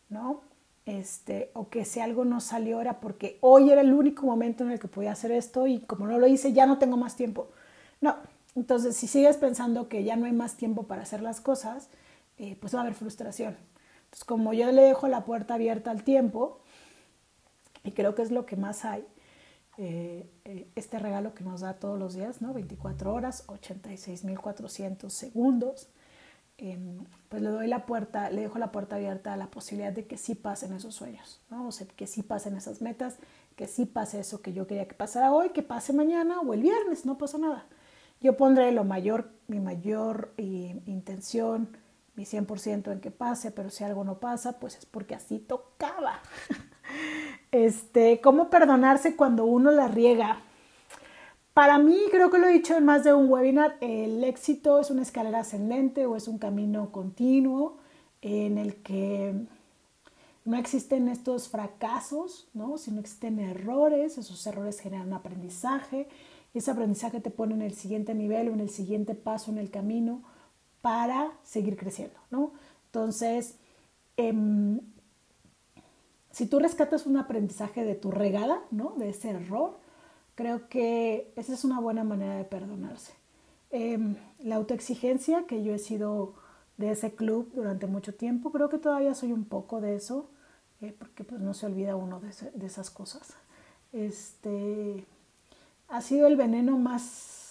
¿no? 0.09 0.43
Este, 0.85 1.53
o 1.55 1.69
que 1.69 1.85
si 1.85 2.01
algo 2.01 2.25
no 2.25 2.41
salió 2.41 2.81
era 2.81 2.99
porque 2.99 3.39
hoy 3.41 3.71
era 3.71 3.83
el 3.83 3.93
único 3.93 4.27
momento 4.27 4.65
en 4.65 4.73
el 4.73 4.81
que 4.81 4.89
podía 4.89 5.13
hacer 5.13 5.31
esto 5.31 5.69
y 5.69 5.79
como 5.79 6.09
no 6.09 6.19
lo 6.19 6.27
hice 6.27 6.53
ya 6.53 6.67
no 6.67 6.79
tengo 6.79 6.97
más 6.97 7.15
tiempo. 7.15 7.49
No, 8.01 8.17
entonces 8.57 8.97
si 8.97 9.07
sigues 9.07 9.37
pensando 9.37 9.89
que 9.89 10.03
ya 10.03 10.17
no 10.17 10.27
hay 10.27 10.33
más 10.33 10.57
tiempo 10.57 10.83
para 10.83 11.03
hacer 11.03 11.23
las 11.23 11.41
cosas, 11.41 11.89
eh, 12.39 12.57
pues 12.61 12.75
va 12.75 12.81
a 12.81 12.83
haber 12.83 12.95
frustración. 12.95 13.57
Entonces 14.07 14.25
como 14.25 14.53
yo 14.53 14.71
le 14.73 14.83
dejo 14.83 15.07
la 15.07 15.25
puerta 15.25 15.55
abierta 15.55 15.93
al 15.93 16.03
tiempo, 16.03 16.59
y 17.85 17.93
creo 17.93 18.17
que 18.17 18.23
es 18.23 18.33
lo 18.33 18.47
que 18.47 18.57
más 18.57 18.85
hay, 18.85 19.07
eh, 19.79 20.31
eh, 20.45 20.69
este 20.75 20.99
regalo 20.99 21.35
que 21.35 21.45
nos 21.45 21.61
da 21.63 21.75
todos 21.75 21.99
los 21.99 22.15
días, 22.15 22.43
¿no? 22.43 22.53
24 22.53 23.13
horas, 23.15 23.47
86.400 23.49 25.11
segundos. 25.11 25.89
em, 26.59 27.05
pues 27.29 27.43
le 27.43 27.49
doy 27.51 27.67
la 27.67 27.87
puerta, 27.87 28.31
le 28.31 28.43
dejo 28.43 28.59
la 28.59 28.71
puerta 28.73 28.97
abierta 28.97 29.33
a 29.33 29.37
la 29.37 29.49
posibilidad 29.51 29.93
de 29.93 30.07
que 30.07 30.17
sí 30.19 30.35
pasen 30.35 30.73
esos 30.75 30.95
sueños, 30.95 31.41
¿no? 31.51 31.67
O 31.69 31.73
sea, 31.73 31.87
que 31.89 32.07
sí 32.07 32.23
pasen 32.23 32.57
esas 32.57 32.83
metas, 32.83 33.17
que 33.57 33.67
sí 33.67 33.87
pase 33.87 34.21
eso 34.21 34.43
que 34.43 34.53
yo 34.53 34.67
quería 34.67 34.87
que 34.89 34.95
pasara 34.95 35.33
hoy, 35.33 35.51
que 35.51 35.63
pase 35.63 35.93
mañana 35.93 36.41
o 36.41 36.55
el 36.55 36.63
viernes, 36.63 37.07
no 37.07 37.19
pasa 37.19 37.39
nada. 37.39 37.67
Yo 38.21 38.37
pondré 38.37 38.71
lo 38.73 38.85
mayor, 38.85 39.31
mi 39.49 39.61
mayor 39.61 40.33
eh, 40.37 40.81
intención, 40.87 41.77
mi 42.15 42.25
100% 42.27 42.93
en 42.93 43.01
que 43.01 43.11
pase, 43.11 43.51
pero 43.51 43.71
si 43.71 43.85
algo 43.85 44.05
no 44.05 44.21
pasa, 44.21 44.59
pues 44.61 44.77
es 44.77 44.87
porque 44.87 45.15
así 45.15 45.39
tocaba. 45.39 46.21
este, 47.53 48.21
¿cómo 48.21 48.51
perdonarse 48.51 49.15
cuando 49.15 49.45
uno 49.45 49.71
la 49.71 49.87
riega? 49.87 50.41
Para 51.55 51.79
mí, 51.79 51.99
creo 52.11 52.31
que 52.31 52.39
lo 52.39 52.47
he 52.47 52.53
dicho 52.53 52.75
en 52.77 52.85
más 52.87 53.05
de 53.05 53.13
un 53.13 53.31
webinar, 53.31 53.77
el 53.81 54.25
éxito 54.25 54.81
es 54.81 54.91
una 54.91 55.03
escalera 55.03 55.41
ascendente 55.41 56.07
o 56.07 56.17
es 56.17 56.27
un 56.27 56.39
camino 56.39 56.91
continuo 56.91 57.77
en 58.23 58.57
el 58.57 58.77
que 58.77 59.35
no 60.45 60.57
existen 60.57 61.09
estos 61.09 61.49
fracasos, 61.49 62.49
¿no? 62.55 62.79
sino 62.79 63.01
existen 63.01 63.39
errores, 63.39 64.17
esos 64.17 64.47
errores 64.47 64.81
generan 64.81 65.13
aprendizaje 65.13 66.09
y 66.55 66.59
ese 66.59 66.71
aprendizaje 66.71 67.21
te 67.21 67.31
pone 67.31 67.55
en 67.55 67.63
el 67.63 67.75
siguiente 67.75 68.15
nivel 68.15 68.49
o 68.49 68.53
en 68.55 68.61
el 68.61 68.71
siguiente 68.71 69.15
paso 69.15 69.51
en 69.51 69.59
el 69.59 69.71
camino 69.71 70.23
para 70.81 71.33
seguir 71.45 71.77
creciendo, 71.77 72.19
¿no? 72.31 72.53
Entonces, 72.87 73.57
em, 74.17 74.81
si 76.33 76.47
tú 76.47 76.59
rescatas 76.59 77.07
un 77.07 77.17
aprendizaje 77.17 77.85
de 77.85 77.95
tu 77.95 78.11
regada, 78.11 78.61
¿no? 78.71 78.95
De 78.97 79.11
ese 79.11 79.31
error, 79.31 79.79
creo 80.35 80.69
que 80.69 81.33
esa 81.37 81.53
es 81.53 81.65
una 81.65 81.79
buena 81.79 82.05
manera 82.05 82.37
de 82.37 82.45
perdonarse. 82.45 83.13
Em, 83.71 84.17
la 84.41 84.57
autoexigencia, 84.57 85.47
que 85.47 85.63
yo 85.63 85.75
he 85.75 85.79
sido 85.79 86.35
de 86.79 86.91
ese 86.91 87.15
club 87.15 87.53
durante 87.55 87.87
mucho 87.87 88.15
tiempo, 88.15 88.51
creo 88.51 88.69
que 88.69 88.79
todavía 88.79 89.15
soy 89.15 89.33
un 89.33 89.45
poco 89.45 89.81
de 89.81 89.95
eso, 89.95 90.29
eh, 90.81 90.95
porque 90.99 91.23
pues 91.25 91.41
no 91.41 91.55
se 91.55 91.67
olvida 91.67 91.97
uno 91.97 92.21
de, 92.21 92.67
esas 92.67 92.91
cosas. 92.91 93.35
Este, 93.93 95.07
ha 95.89 96.01
sido 96.01 96.27
el 96.27 96.37
veneno 96.37 96.79
más 96.79 97.43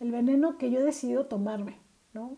el 0.00 0.12
veneno 0.12 0.58
que 0.58 0.70
yo 0.70 0.80
he 0.80 0.84
decidido 0.84 1.26
tomarme, 1.26 1.76
¿no? 2.12 2.36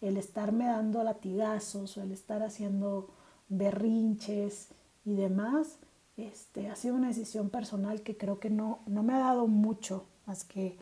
El 0.00 0.16
estarme 0.16 0.66
dando 0.66 1.02
latigazos 1.04 1.96
o 1.96 2.02
el 2.02 2.12
estar 2.12 2.42
haciendo 2.42 3.10
berrinches 3.48 4.68
y 5.04 5.14
demás, 5.14 5.78
este, 6.16 6.68
ha 6.68 6.76
sido 6.76 6.94
una 6.94 7.08
decisión 7.08 7.50
personal 7.50 8.02
que 8.02 8.16
creo 8.16 8.40
que 8.40 8.50
no, 8.50 8.80
no 8.86 9.02
me 9.02 9.14
ha 9.14 9.18
dado 9.18 9.46
mucho 9.46 10.06
más 10.26 10.44
que 10.44 10.76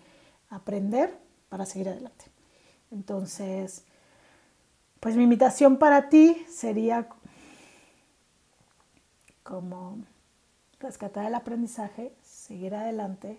aprender 0.48 1.16
para 1.48 1.66
seguir 1.66 1.88
adelante. 1.88 2.27
Entonces, 2.90 3.85
pues 5.00 5.16
mi 5.16 5.24
invitación 5.24 5.79
para 5.79 6.09
ti 6.09 6.44
sería 6.48 7.09
como 9.42 9.98
rescatar 10.81 11.27
el 11.27 11.35
aprendizaje, 11.35 12.14
seguir 12.22 12.74
adelante 12.74 13.38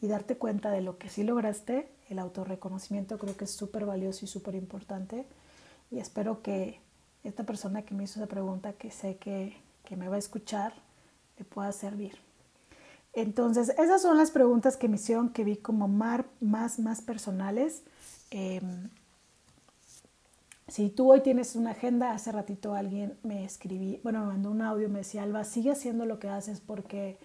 y 0.00 0.06
darte 0.06 0.38
cuenta 0.38 0.70
de 0.70 0.80
lo 0.80 0.98
que 0.98 1.08
sí 1.08 1.24
lograste 1.24 1.90
el 2.08 2.18
autorreconocimiento 2.18 3.18
creo 3.18 3.36
que 3.36 3.44
es 3.44 3.50
súper 3.50 3.84
valioso 3.84 4.24
y 4.24 4.28
súper 4.28 4.54
importante. 4.54 5.26
Y 5.90 5.98
espero 5.98 6.42
que 6.42 6.80
esta 7.28 7.44
persona 7.44 7.82
que 7.82 7.94
me 7.94 8.04
hizo 8.04 8.20
esa 8.20 8.28
pregunta, 8.28 8.72
que 8.72 8.90
sé 8.90 9.16
que, 9.16 9.56
me 9.96 10.08
va 10.08 10.16
a 10.16 10.18
escuchar, 10.18 10.74
le 11.38 11.44
pueda 11.44 11.72
servir. 11.72 12.18
Entonces, 13.14 13.70
esas 13.70 14.02
son 14.02 14.18
las 14.18 14.30
preguntas 14.30 14.76
que 14.76 14.88
me 14.88 14.96
hicieron 14.96 15.30
que 15.30 15.44
vi 15.44 15.56
como 15.56 15.88
más, 15.88 16.24
más, 16.40 16.78
más 16.78 17.00
personales. 17.00 17.82
Em, 18.30 18.90
si 20.68 20.90
tú 20.90 21.10
hoy 21.10 21.22
tienes 21.22 21.56
una 21.56 21.70
agenda, 21.70 22.12
hace 22.12 22.30
ratito 22.32 22.74
alguien 22.74 23.18
me 23.22 23.44
escribí, 23.44 24.00
bueno, 24.02 24.20
me 24.20 24.26
mandó 24.26 24.50
un 24.50 24.60
audio, 24.60 24.90
me 24.90 24.98
decía, 24.98 25.22
Alba, 25.22 25.44
sigue 25.44 25.70
haciendo 25.70 26.04
lo 26.04 26.18
que 26.18 26.28
haces 26.28 26.60
porque 26.60 27.18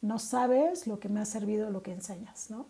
no 0.00 0.18
sabes 0.18 0.86
lo 0.86 1.00
que 1.00 1.08
me 1.08 1.20
ha 1.20 1.24
servido 1.24 1.70
lo 1.70 1.82
que 1.82 1.92
enseñas, 1.92 2.50
¿no? 2.50 2.66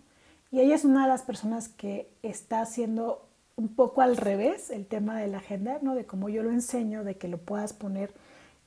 Y 0.50 0.60
ella 0.60 0.74
es 0.74 0.84
una 0.84 1.02
de 1.02 1.08
las 1.08 1.22
personas 1.22 1.68
que 1.68 2.10
está 2.22 2.60
haciendo 2.60 3.29
un 3.60 3.68
poco 3.68 4.00
al 4.00 4.16
revés 4.16 4.70
el 4.70 4.86
tema 4.86 5.18
de 5.20 5.28
la 5.28 5.38
agenda, 5.38 5.78
¿no? 5.82 5.94
De 5.94 6.06
cómo 6.06 6.30
yo 6.30 6.42
lo 6.42 6.50
enseño, 6.50 7.04
de 7.04 7.16
que 7.16 7.28
lo 7.28 7.36
puedas 7.36 7.74
poner 7.74 8.12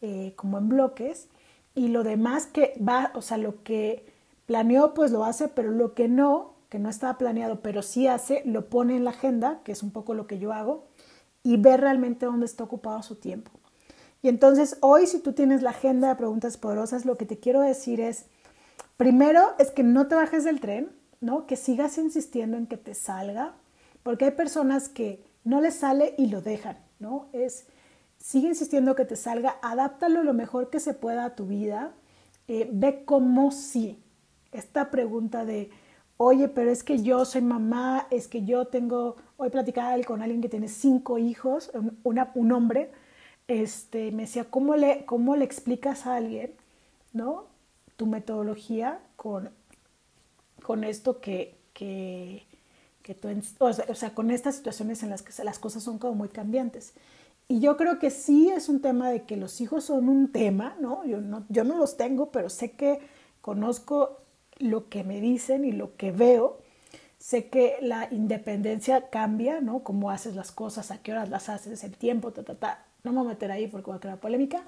eh, 0.02 0.34
como 0.36 0.60
en 0.60 0.70
bloques. 0.70 1.28
Y 1.74 1.88
lo 1.88 2.04
demás 2.04 2.46
que 2.46 2.80
va, 2.88 3.12
o 3.16 3.24
sea, 3.24 3.38
lo 3.38 3.64
que 3.64 4.06
planeó, 4.46 4.94
pues 4.94 5.12
lo 5.12 5.26
hace, 5.26 5.48
pero 5.48 5.72
lo 5.72 5.96
que 5.96 6.08
no, 6.08 6.54
que 6.70 6.78
no 6.78 6.90
estaba 6.90 7.18
planeado, 7.18 7.62
pero 7.62 7.82
sí 7.82 8.08
hace, 8.08 8.44
lo 8.46 8.70
pone 8.70 8.96
en 8.96 9.04
la 9.04 9.10
agenda, 9.10 9.62
que 9.64 9.72
es 9.72 9.82
un 9.82 9.90
poco 9.90 10.14
lo 10.14 10.28
que 10.28 10.38
yo 10.38 10.54
hago, 10.54 10.86
y 11.42 11.58
ve 11.58 11.76
realmente 11.76 12.28
dónde 12.28 12.46
está 12.46 12.64
ocupado 12.64 13.02
su 13.02 13.16
tiempo. 13.16 13.52
Y 14.22 14.30
entonces 14.30 14.78
hoy, 14.82 15.08
si 15.08 15.20
tú 15.20 15.34
tienes 15.34 15.64
la 15.64 15.72
agenda 15.72 16.10
de 16.10 16.16
preguntas 16.16 16.58
poderosas, 16.58 17.06
lo 17.06 17.18
que 17.18 17.26
te 17.26 17.40
quiero 17.40 17.62
decir 17.62 18.00
es, 18.00 18.26
primero 18.96 19.42
es 19.58 19.72
que 19.72 19.82
no 19.82 20.08
te 20.08 20.14
bajes 20.14 20.44
del 20.44 20.60
tren, 20.60 20.92
¿no? 21.20 21.48
Que 21.48 21.56
sigas 21.56 21.98
insistiendo 21.98 22.58
en 22.58 22.68
que 22.68 22.78
te 22.78 22.94
salga, 22.94 23.56
porque 24.04 24.26
hay 24.26 24.32
personas 24.32 24.90
que 24.90 25.24
no 25.44 25.62
les 25.62 25.76
sale 25.76 26.14
y 26.18 26.28
lo 26.28 26.42
dejan, 26.42 26.78
¿no? 27.00 27.28
Es, 27.34 27.68
sigue 28.18 28.50
insistiendo 28.50 28.96
que 28.96 29.06
te 29.06 29.16
salga, 29.16 29.58
adáptalo 29.62 30.24
lo 30.24 30.34
mejor 30.34 30.70
que 30.70 30.80
se 30.80 30.94
pueda 30.94 31.26
a 31.26 31.36
tu 31.36 31.48
vida, 31.48 31.94
eh, 32.48 32.70
ve 32.72 33.04
cómo 33.06 33.52
sí. 33.52 34.00
Esta 34.52 34.92
pregunta 34.92 35.46
de, 35.46 35.72
oye, 36.18 36.48
pero 36.48 36.70
es 36.70 36.84
que 36.84 37.02
yo 37.02 37.26
soy 37.26 37.42
mamá, 37.42 38.08
es 38.12 38.28
que 38.28 38.46
yo 38.46 38.68
tengo, 38.68 39.16
hoy 39.38 39.50
platicaba 39.50 40.02
con 40.04 40.22
alguien 40.22 40.42
que 40.42 40.50
tiene 40.50 40.68
cinco 40.68 41.18
hijos, 41.18 41.72
un 42.04 42.52
hombre, 42.52 42.92
este, 43.48 44.12
me 44.12 44.24
decía, 44.24 44.46
¿cómo 44.46 44.76
le, 44.76 45.06
¿cómo 45.06 45.36
le 45.36 45.46
explicas 45.46 46.06
a 46.06 46.16
alguien, 46.16 46.54
¿no? 47.14 47.48
Tu 47.98 48.06
metodología 48.06 49.00
con 49.16 49.50
con 50.64 50.84
esto 50.84 51.22
que, 51.22 51.56
que, 51.74 52.44
que 53.04 53.14
tú, 53.14 53.30
o 53.60 53.74
sea, 53.74 54.14
con 54.16 54.32
estas 54.32 54.56
situaciones 54.56 55.04
en 55.04 55.10
las 55.10 55.22
que 55.22 55.44
las 55.44 55.60
cosas 55.60 55.84
son 55.84 56.00
como 56.00 56.16
muy 56.16 56.30
cambiantes. 56.30 56.94
Y 57.48 57.60
yo 57.60 57.78
creo 57.78 58.00
que 58.00 58.10
sí 58.10 58.50
es 58.50 58.70
un 58.70 58.82
tema 58.82 59.10
de 59.10 59.24
que 59.24 59.38
los 59.38 59.62
hijos 59.62 59.84
son 59.86 60.10
un 60.10 60.32
tema, 60.32 60.76
¿no? 60.80 61.06
Yo 61.06 61.22
no, 61.22 61.46
yo 61.50 61.64
no 61.64 61.78
los 61.78 61.98
tengo, 61.98 62.32
pero 62.32 62.50
sé 62.50 62.72
que 62.72 63.00
conozco 63.42 64.22
lo 64.58 64.90
que 64.90 65.04
me 65.04 65.20
dicen 65.22 65.66
y 65.66 65.72
lo 65.72 65.96
que 65.96 66.12
veo. 66.12 66.60
Sé 67.20 67.50
que 67.50 67.76
la 67.82 68.08
independencia 68.12 69.10
cambia, 69.10 69.62
¿no? 69.62 69.84
Cómo 69.84 70.10
haces 70.10 70.36
las 70.36 70.52
cosas, 70.52 70.92
a 70.92 71.02
qué 71.02 71.12
horas 71.12 71.30
las 71.30 71.50
haces, 71.50 71.84
el 71.84 71.96
tiempo, 71.96 72.32
ta, 72.32 72.44
ta, 72.44 72.56
ta. 72.56 72.86
No 73.04 73.12
me 73.12 73.20
voy 73.20 73.28
a 73.28 73.30
meter 73.32 73.52
ahí 73.52 73.68
porque 73.68 73.92
va 73.92 73.98
a 73.98 74.00
crear 74.00 74.20
polémica, 74.20 74.64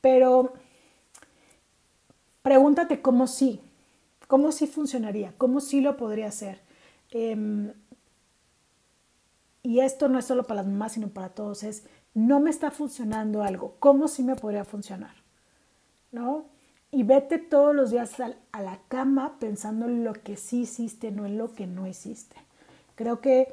pero 0.00 0.54
pregúntate 2.42 3.02
cómo 3.02 3.26
sí, 3.26 3.60
¿Cómo 4.26 4.50
sí 4.50 4.66
funcionaría? 4.66 5.32
¿Cómo 5.38 5.60
sí 5.60 5.80
lo 5.80 5.96
podría 5.96 6.26
hacer? 6.26 6.58
Em, 7.18 7.72
y 9.62 9.80
esto 9.80 10.10
no 10.10 10.18
es 10.18 10.26
solo 10.26 10.46
para 10.46 10.60
las 10.60 10.70
mamás, 10.70 10.92
sino 10.92 11.08
para 11.08 11.30
todos, 11.30 11.62
es, 11.62 11.84
no 12.12 12.40
me 12.40 12.50
está 12.50 12.70
funcionando 12.70 13.42
algo, 13.42 13.76
¿cómo 13.78 14.06
sí 14.06 14.22
me 14.22 14.36
podría 14.36 14.66
funcionar? 14.66 15.14
¿No? 16.12 16.44
Y 16.90 17.04
vete 17.04 17.38
todos 17.38 17.74
los 17.74 17.90
días 17.90 18.20
a 18.20 18.60
la 18.60 18.80
cama 18.88 19.38
pensando 19.40 19.86
en 19.86 20.04
lo 20.04 20.12
que 20.12 20.36
sí 20.36 20.60
hiciste, 20.60 21.10
no 21.10 21.24
en 21.24 21.38
lo 21.38 21.54
que 21.54 21.66
no 21.66 21.86
hiciste. 21.86 22.36
Creo 22.96 23.22
que 23.22 23.48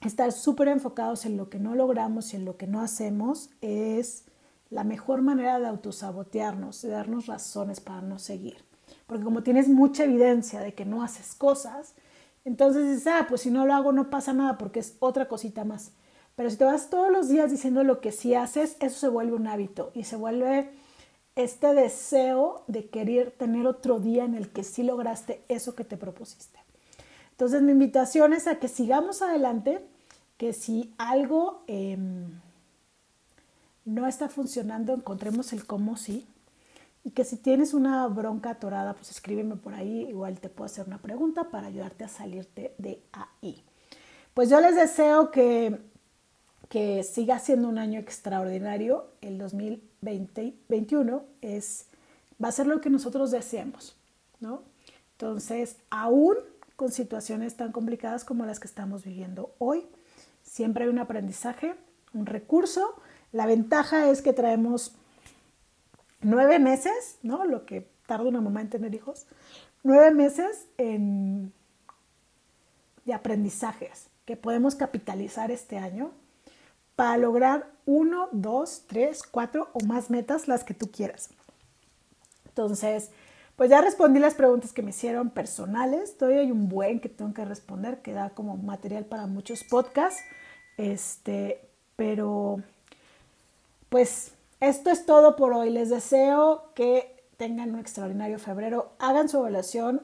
estar 0.00 0.32
súper 0.32 0.66
enfocados 0.66 1.26
en 1.26 1.36
lo 1.36 1.50
que 1.50 1.60
no 1.60 1.76
logramos 1.76 2.32
y 2.32 2.36
en 2.36 2.44
lo 2.44 2.56
que 2.56 2.66
no 2.66 2.80
hacemos 2.80 3.50
es 3.60 4.24
la 4.70 4.82
mejor 4.82 5.22
manera 5.22 5.60
de 5.60 5.68
autosabotearnos, 5.68 6.82
de 6.82 6.88
darnos 6.88 7.26
razones 7.26 7.78
para 7.78 8.02
no 8.02 8.18
seguir. 8.18 8.64
Porque 9.06 9.22
como 9.22 9.44
tienes 9.44 9.68
mucha 9.68 10.02
evidencia 10.02 10.58
de 10.58 10.74
que 10.74 10.84
no 10.84 11.04
haces 11.04 11.36
cosas, 11.36 11.94
entonces 12.44 12.88
dices, 12.88 13.06
ah, 13.06 13.26
pues 13.28 13.42
si 13.42 13.50
no 13.50 13.66
lo 13.66 13.74
hago 13.74 13.92
no 13.92 14.10
pasa 14.10 14.32
nada 14.32 14.58
porque 14.58 14.80
es 14.80 14.96
otra 15.00 15.28
cosita 15.28 15.64
más. 15.64 15.92
Pero 16.36 16.48
si 16.48 16.56
te 16.56 16.64
vas 16.64 16.88
todos 16.88 17.10
los 17.10 17.28
días 17.28 17.50
diciendo 17.50 17.84
lo 17.84 18.00
que 18.00 18.12
sí 18.12 18.34
haces, 18.34 18.76
eso 18.80 18.98
se 18.98 19.08
vuelve 19.08 19.34
un 19.34 19.46
hábito 19.46 19.90
y 19.94 20.04
se 20.04 20.16
vuelve 20.16 20.70
este 21.36 21.74
deseo 21.74 22.64
de 22.66 22.88
querer 22.88 23.30
tener 23.30 23.66
otro 23.66 24.00
día 24.00 24.24
en 24.24 24.34
el 24.34 24.50
que 24.50 24.64
sí 24.64 24.82
lograste 24.82 25.44
eso 25.48 25.74
que 25.74 25.84
te 25.84 25.96
propusiste. 25.96 26.58
Entonces 27.32 27.62
mi 27.62 27.72
invitación 27.72 28.32
es 28.32 28.46
a 28.46 28.58
que 28.58 28.68
sigamos 28.68 29.22
adelante, 29.22 29.84
que 30.36 30.52
si 30.52 30.94
algo 30.98 31.62
em, 31.66 32.40
no 33.84 34.06
está 34.06 34.28
funcionando, 34.28 34.94
encontremos 34.94 35.52
el 35.52 35.66
cómo 35.66 35.96
sí, 35.96 36.26
y 37.02 37.10
que 37.12 37.24
si 37.24 37.36
tienes 37.36 37.74
una 37.74 38.06
bronca 38.08 38.50
atorada, 38.50 38.94
pues 38.94 39.10
escríbeme 39.10 39.56
por 39.56 39.74
ahí, 39.74 40.06
igual 40.08 40.38
te 40.38 40.48
puedo 40.48 40.66
hacer 40.66 40.86
una 40.86 40.98
pregunta 40.98 41.50
para 41.50 41.68
ayudarte 41.68 42.04
a 42.04 42.08
salirte 42.08 42.74
de 42.78 43.02
ahí. 43.12 43.64
Pues 44.34 44.50
yo 44.50 44.60
les 44.60 44.76
deseo 44.76 45.30
que, 45.30 45.80
que 46.68 47.02
siga 47.02 47.38
siendo 47.38 47.68
un 47.68 47.78
año 47.78 47.98
extraordinario. 47.98 49.06
El 49.22 49.38
2021 49.38 51.24
es, 51.40 51.86
va 52.42 52.48
a 52.48 52.52
ser 52.52 52.66
lo 52.66 52.80
que 52.80 52.90
nosotros 52.90 53.30
deseemos, 53.30 53.96
¿no? 54.40 54.62
Entonces, 55.12 55.76
aún 55.90 56.36
con 56.80 56.90
situaciones 56.90 57.56
tan 57.58 57.72
complicadas 57.72 58.24
como 58.24 58.46
las 58.46 58.58
que 58.58 58.66
estamos 58.66 59.04
viviendo 59.04 59.54
hoy. 59.58 59.84
Siempre 60.42 60.84
hay 60.84 60.90
un 60.90 60.98
aprendizaje, 60.98 61.74
un 62.14 62.24
recurso. 62.24 62.94
La 63.32 63.44
ventaja 63.44 64.08
es 64.08 64.22
que 64.22 64.32
traemos 64.32 64.92
nueve 66.20 66.58
meses, 66.58 67.18
¿no? 67.22 67.44
Lo 67.44 67.66
que 67.66 67.88
tarda 68.06 68.24
una 68.24 68.40
mamá 68.40 68.60
en 68.60 68.70
tener 68.70 68.94
hijos, 68.94 69.26
nueve 69.82 70.10
meses 70.10 70.66
en, 70.78 71.52
de 73.04 73.14
aprendizajes 73.14 74.08
que 74.24 74.36
podemos 74.36 74.74
capitalizar 74.74 75.50
este 75.50 75.78
año 75.78 76.12
para 76.96 77.16
lograr 77.16 77.70
uno, 77.86 78.28
dos, 78.32 78.84
tres, 78.86 79.22
cuatro 79.22 79.70
o 79.72 79.84
más 79.84 80.10
metas, 80.10 80.48
las 80.48 80.64
que 80.64 80.74
tú 80.74 80.90
quieras. 80.90 81.30
Entonces, 82.46 83.10
pues 83.56 83.70
ya 83.70 83.80
respondí 83.80 84.20
las 84.20 84.34
preguntas 84.34 84.72
que 84.72 84.82
me 84.82 84.90
hicieron 84.90 85.30
personales. 85.30 86.16
Todavía 86.16 86.40
hay 86.40 86.50
un 86.50 86.68
buen 86.68 87.00
que 87.00 87.08
tengo 87.08 87.32
que 87.32 87.44
responder 87.44 88.02
que 88.02 88.12
da 88.12 88.30
como 88.30 88.56
material 88.56 89.04
para 89.04 89.26
muchos 89.26 89.64
podcasts. 89.64 90.20
Este, 90.76 91.60
pero 91.96 92.62
pues 93.88 94.32
esto 94.60 94.90
es 94.90 95.06
todo 95.06 95.36
por 95.36 95.52
hoy. 95.52 95.70
Les 95.70 95.90
deseo 95.90 96.72
que 96.74 97.24
tengan 97.36 97.74
un 97.74 97.80
extraordinario 97.80 98.38
febrero. 98.38 98.92
Hagan 98.98 99.28
su 99.28 99.38
evaluación, 99.38 100.02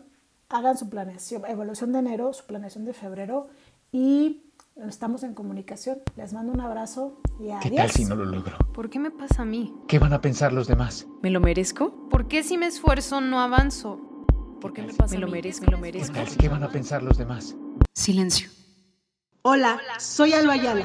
hagan 0.48 0.76
su 0.78 0.88
planeación, 0.88 1.42
evaluación 1.46 1.92
de 1.92 1.98
enero, 2.00 2.32
su 2.32 2.44
planeación 2.46 2.84
de 2.84 2.92
febrero 2.94 3.48
y 3.92 4.42
estamos 4.88 5.22
en 5.22 5.34
comunicación. 5.34 5.98
Les 6.16 6.32
mando 6.32 6.52
un 6.52 6.60
abrazo 6.60 7.20
y 7.38 7.50
adiós. 7.50 7.60
¿Qué 7.62 7.70
tal 7.70 7.90
si 7.90 8.04
no 8.04 8.16
lo 8.16 8.24
logro? 8.24 8.56
¿Por 8.72 8.88
qué 8.90 8.98
me 8.98 9.10
pasa 9.10 9.42
a 9.42 9.44
mí? 9.44 9.74
¿Qué 9.88 9.98
van 9.98 10.12
a 10.12 10.20
pensar 10.20 10.52
los 10.52 10.66
demás? 10.68 11.06
¿Me 11.22 11.30
lo 11.30 11.40
merezco? 11.40 12.08
¿Por 12.08 12.28
qué 12.28 12.42
si 12.42 12.56
me 12.58 12.66
esfuerzo 12.66 13.20
no 13.20 13.40
avanzo? 13.40 14.00
¿Por 14.60 14.72
qué 14.72 14.82
me 14.82 14.94
pasa 14.94 15.12
Me 15.12 15.18
a 15.18 15.20
lo 15.20 15.26
mí? 15.26 15.32
merezco, 15.34 15.66
me 15.66 15.70
lo 15.72 15.76
¿Qué 15.76 15.82
merezco. 15.82 16.14
tal 16.14 16.28
si- 16.28 16.38
¿Qué 16.38 16.48
van 16.48 16.62
a 16.62 16.68
pensar 16.70 17.02
los 17.02 17.18
demás? 17.18 17.54
Silencio. 17.94 18.48
Hola, 19.42 19.78
soy 19.98 20.32
Alba 20.32 20.54
Ayala. 20.54 20.84